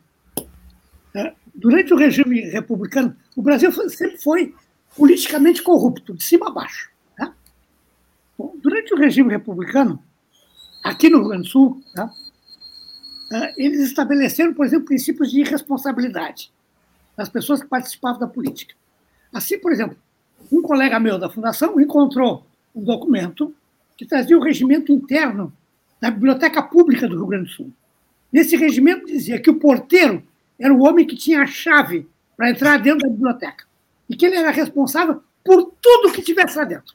[1.13, 4.55] é, durante o regime republicano, o Brasil sempre foi
[4.95, 6.89] politicamente corrupto, de cima a baixo.
[7.17, 7.33] Tá?
[8.37, 10.01] Bom, durante o regime republicano,
[10.83, 12.09] aqui no Rio Grande do Sul, tá?
[13.29, 16.49] É, eles estabeleceram, por exemplo, princípios de irresponsabilidade
[17.17, 18.75] das pessoas que participavam da política.
[19.33, 19.97] Assim, por exemplo,
[20.51, 22.45] um colega meu da fundação encontrou
[22.75, 23.53] um documento
[23.97, 25.51] que trazia o regimento interno
[25.99, 27.73] da Biblioteca Pública do Rio Grande do Sul.
[28.31, 30.23] Nesse regimento dizia que o porteiro
[30.59, 33.65] era o homem que tinha a chave para entrar dentro da biblioteca
[34.07, 36.93] e que ele era responsável por tudo que tivesse lá dentro.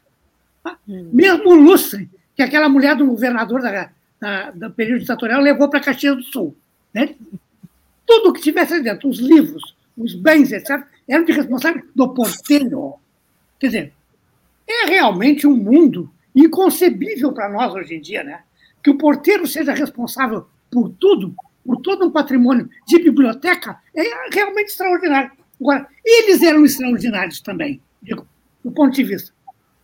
[0.63, 0.79] Tá?
[0.89, 1.11] Hum.
[1.13, 5.81] Mesmo o lustre que aquela mulher do governador da, da, do período ditatorial levou para
[5.81, 6.57] Caxias do Sul.
[6.95, 7.15] Né?
[8.07, 12.95] Tudo que tivesse lá dentro, os livros, os bens, etc., eram de responsável do porteiro.
[13.59, 13.93] Quer dizer,
[14.69, 18.43] é realmente um mundo inconcebível para nós hoje em dia, né?
[18.83, 21.35] Que o porteiro seja responsável por tudo,
[21.65, 25.31] por todo um patrimônio de biblioteca, é realmente extraordinário.
[25.61, 28.27] Agora, eles eram extraordinários também, digo,
[28.65, 29.33] do ponto de vista.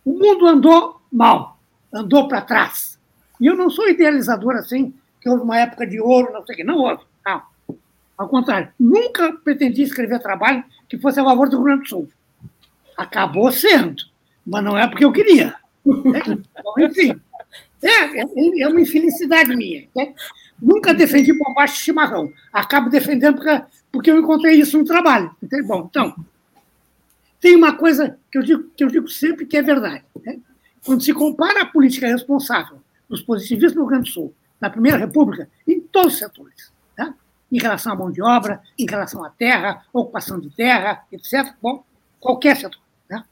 [0.03, 1.59] O mundo andou mal,
[1.93, 2.99] andou para trás.
[3.39, 6.57] E eu não sou idealizador assim, que houve uma época de ouro, não sei o
[6.57, 6.63] quê.
[6.63, 7.03] Não houve.
[8.19, 12.09] Ao contrário, nunca pretendi escrever trabalho que fosse a favor do Rio Grande do Sul.
[12.97, 14.03] Acabou sendo,
[14.45, 15.55] mas não é porque eu queria.
[15.87, 17.17] É, enfim,
[17.81, 19.87] é, é, é uma infelicidade minha.
[19.95, 20.13] Né?
[20.61, 22.29] Nunca defendi bombacha de chimarrão.
[22.51, 25.33] Acabo defendendo porque, porque eu encontrei isso no trabalho.
[25.65, 26.13] Bom, então,
[27.39, 30.03] tem uma coisa que eu digo, que eu digo sempre que é verdade.
[30.25, 30.39] Né?
[30.85, 34.97] Quando se compara a política responsável dos positivistas no Rio Grande do Sul, na Primeira
[34.97, 37.13] República, em todos os setores, né?
[37.51, 41.83] Em relação à mão de obra, em relação à terra, ocupação de terra, etc., bom,
[42.19, 42.79] qualquer setor.
[43.09, 43.23] Né?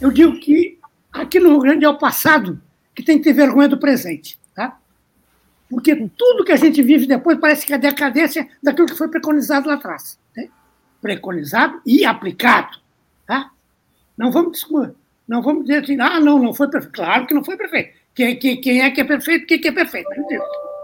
[0.00, 0.78] Eu digo que
[1.12, 2.60] aqui no Rio Grande é o passado
[2.94, 4.38] que tem que ter vergonha do presente.
[4.54, 4.78] Tá?
[5.68, 9.68] Porque tudo que a gente vive depois parece que é decadência daquilo que foi preconizado
[9.68, 10.18] lá atrás.
[10.36, 10.48] Né?
[11.00, 12.78] Preconizado e aplicado.
[13.26, 13.50] Tá?
[14.16, 14.66] Não vamos
[15.26, 16.92] não vamos dizer assim, ah, não, não foi perfeito.
[16.92, 17.94] Claro que não foi perfeito.
[18.14, 19.46] Quem, quem, quem é que é perfeito?
[19.46, 20.08] Quem que é perfeito?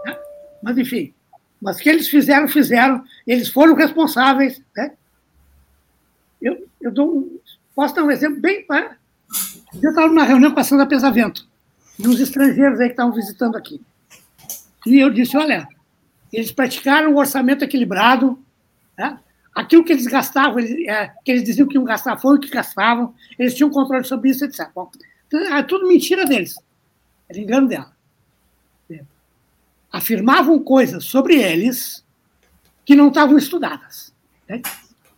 [0.05, 0.17] Né?
[0.63, 1.13] Mas, enfim,
[1.61, 3.03] mas que eles fizeram, fizeram.
[3.25, 4.61] Eles foram responsáveis.
[4.75, 4.93] Né?
[6.41, 7.41] Eu, eu dou,
[7.75, 8.65] posso dar um exemplo bem.
[9.81, 11.47] Eu estava numa reunião passando a Pesavento,
[11.97, 13.81] de uns estrangeiros aí que estavam visitando aqui.
[14.85, 15.67] E eu disse: olha,
[16.31, 18.39] eles praticaram um orçamento equilibrado,
[18.97, 19.19] né?
[19.53, 22.49] aquilo que eles gastavam, eles, é, que eles diziam que iam gastar foi o que
[22.49, 24.69] gastavam, eles tinham controle sobre isso, etc.
[24.73, 24.89] Bom,
[25.33, 26.55] é tudo mentira deles,
[27.27, 27.96] era engano dela.
[29.97, 32.05] Afirmavam coisas sobre eles
[32.85, 34.13] que não estavam estudadas.
[34.47, 34.61] Né?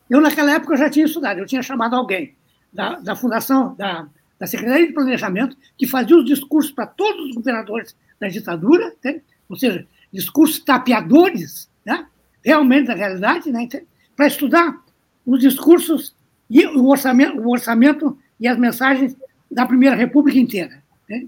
[0.10, 2.34] Eu, naquela época, já tinha estudado, eu tinha chamado alguém
[2.72, 4.08] da, da Fundação, da,
[4.40, 9.22] da Secretaria de Planejamento, que fazia os discursos para todos os governadores da ditadura, né?
[9.50, 12.08] ou seja, discursos tapeadores, né?
[12.44, 13.68] realmente da realidade, né?
[14.16, 14.82] para estudar
[15.26, 16.16] os discursos
[16.50, 19.16] e o orçamento, o orçamento e as mensagens
[19.52, 20.82] da Primeira República inteira.
[21.10, 21.28] Né?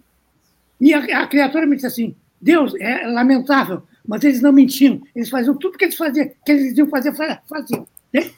[0.80, 5.30] E a, a, criatura me disse assim: Deus, é lamentável, mas eles não mentiam, eles
[5.30, 7.14] faziam tudo que eles faziam, que eles diziam fazer,
[7.48, 7.88] faziam.
[8.12, 8.32] Né?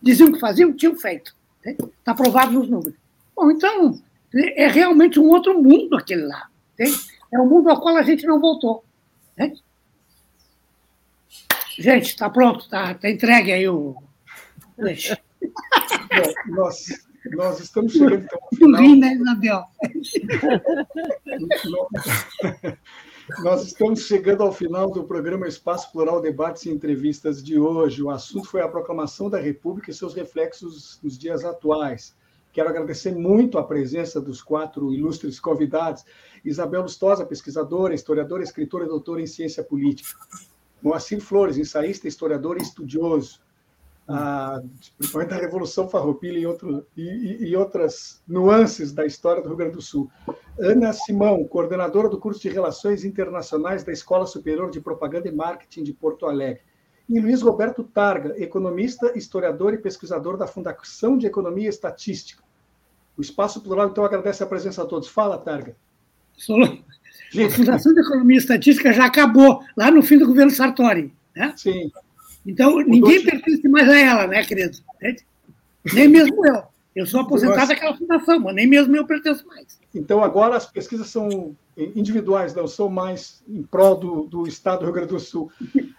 [0.00, 1.36] Diziam que faziam, tinham feito.
[1.64, 2.16] Está né?
[2.16, 2.94] provado nos números.
[3.36, 4.00] Bom, então,
[4.34, 6.48] é realmente um outro mundo aquele lá.
[6.78, 6.86] Né?
[7.32, 8.82] É um mundo ao qual a gente não voltou.
[9.36, 9.52] Né?
[11.78, 13.94] Gente, está pronto, está tá entregue aí o.
[14.76, 16.86] Bom, nós,
[17.32, 18.82] nós estamos chegando então, ao final.
[18.82, 19.64] Ri, né, Isabel?
[23.38, 28.02] Nós estamos chegando ao final do programa Espaço Plural Debates e Entrevistas de hoje.
[28.02, 32.14] O assunto foi a proclamação da República e seus reflexos nos dias atuais.
[32.52, 36.04] Quero agradecer muito a presença dos quatro ilustres convidados.
[36.44, 40.10] Isabel Lustosa, pesquisadora, historiadora, escritora e doutora em ciência política.
[40.82, 43.40] Moacir Flores, ensaísta, historiador e estudioso.
[44.12, 44.60] Ah,
[44.98, 49.74] principalmente da Revolução Farroupilha e, outro, e, e, outras nuances da história do Rio Grande
[49.74, 50.10] do Sul.
[50.58, 55.84] Ana Simão, coordenadora do curso de Relações Internacionais da Escola Superior de Propaganda e Marketing
[55.84, 56.62] de Porto Alegre.
[57.08, 62.42] E Luiz Roberto Targa, economista, historiador e pesquisador da Fundação de Economia e Estatística.
[63.16, 65.08] O Espaço Plural, então, agradece a presença a todos.
[65.08, 65.76] Fala, Targa.
[67.46, 71.12] A Fundação de Economia e Estatística já acabou lá no fim do governo Sartori.
[71.34, 71.52] Né?
[71.56, 71.90] Sim.
[72.46, 74.78] Então, ninguém pertence mais a ela, né, querido?
[75.94, 76.62] Nem mesmo eu.
[76.94, 79.78] Eu sou aposentado daquela fundação, mas nem mesmo eu pertenço mais.
[79.94, 84.84] Então, agora as pesquisas são individuais, não são mais em prol do, do Estado do
[84.86, 85.50] Rio Grande do Sul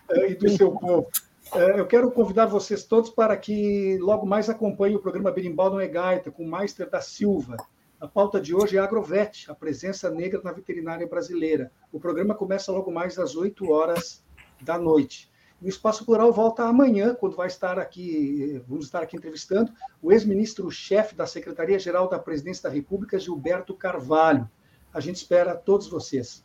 [0.10, 1.08] eh, e do seu povo.
[1.56, 5.80] Eh, eu quero convidar vocês todos para que logo mais acompanhem o programa Berimbau Não
[5.80, 7.56] é Gaita, com o Meister da Silva.
[8.00, 11.72] A pauta de hoje é Agrovet, a presença negra na veterinária brasileira.
[11.92, 14.24] O programa começa logo mais às 8 horas
[14.60, 15.31] da noite.
[15.62, 21.14] O Espaço Plural volta amanhã, quando vai estar aqui, vamos estar aqui entrevistando o ex-ministro-chefe
[21.14, 24.50] da Secretaria-Geral da Presidência da República, Gilberto Carvalho.
[24.92, 26.44] A gente espera todos vocês.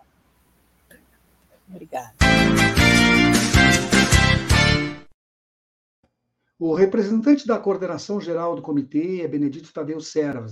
[1.67, 2.13] Obrigada.
[6.59, 10.45] O representante da coordenação geral do comitê é Benedito Tadeu Serra.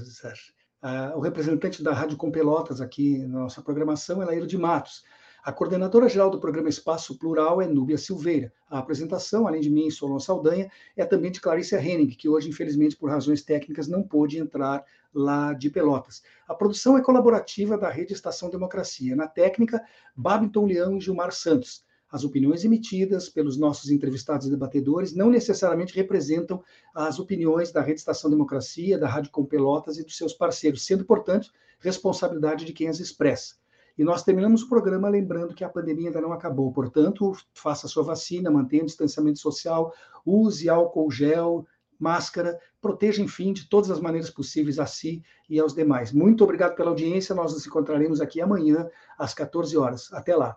[1.15, 5.05] o representante da Rádio Com Pelotas aqui na nossa programação é Laíro de Matos.
[5.45, 8.51] A coordenadora geral do programa Espaço Plural é Núbia Silveira.
[8.67, 12.97] A apresentação, além de mim, Solon Saldanha, é também de Clarícia Henning, que hoje, infelizmente,
[12.97, 14.83] por razões técnicas, não pôde entrar
[15.13, 16.23] lá de Pelotas.
[16.49, 19.15] A produção é colaborativa da Rede Estação Democracia.
[19.15, 19.85] Na técnica,
[20.17, 21.85] Babington Leão e Gilmar Santos.
[22.11, 26.65] As opiniões emitidas pelos nossos entrevistados e debatedores não necessariamente representam
[26.95, 31.05] as opiniões da Rede Estação Democracia, da Rádio Com Pelotas e dos seus parceiros, sendo,
[31.05, 33.63] portanto, responsabilidade de quem as expressa.
[33.97, 36.73] E nós terminamos o programa lembrando que a pandemia ainda não acabou.
[36.73, 39.93] Portanto, faça sua vacina, mantenha o distanciamento social,
[40.27, 41.67] use álcool gel,
[41.99, 46.13] máscara, proteja, enfim, de todas as maneiras possíveis a si e aos demais.
[46.13, 47.35] Muito obrigado pela audiência.
[47.35, 50.13] Nós nos encontraremos aqui amanhã, às 14 horas.
[50.13, 50.57] Até lá.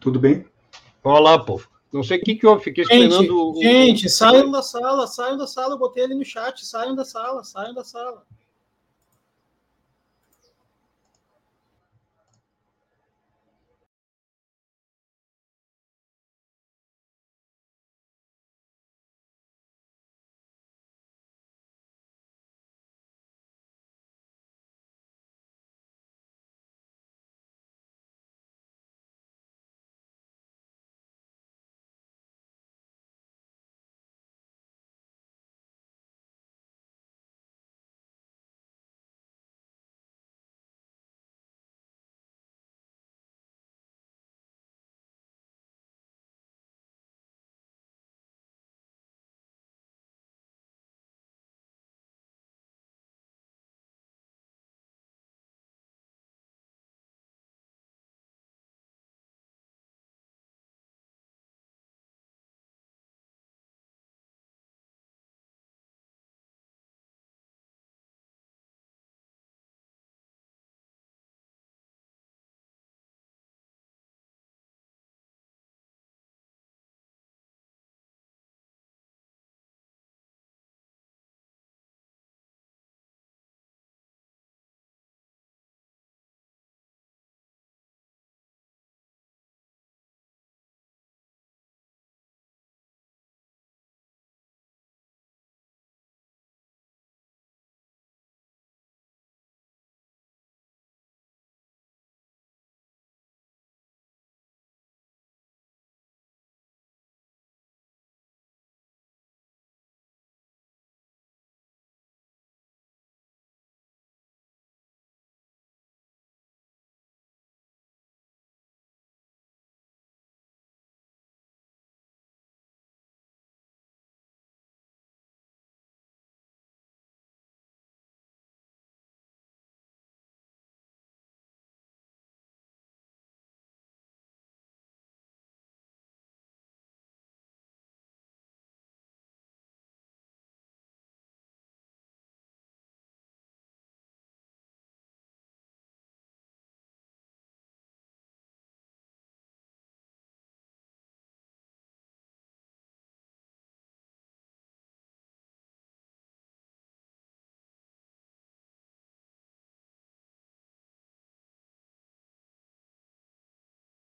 [0.00, 0.46] Tudo bem?
[1.04, 1.68] Olá, povo.
[1.92, 3.18] Não sei o que, que eu fiquei esperando.
[3.18, 3.54] Gente, o...
[3.60, 5.74] gente, saiam da sala, saiam da sala.
[5.74, 8.24] Eu botei ali no chat, saiam da sala, saiam da sala.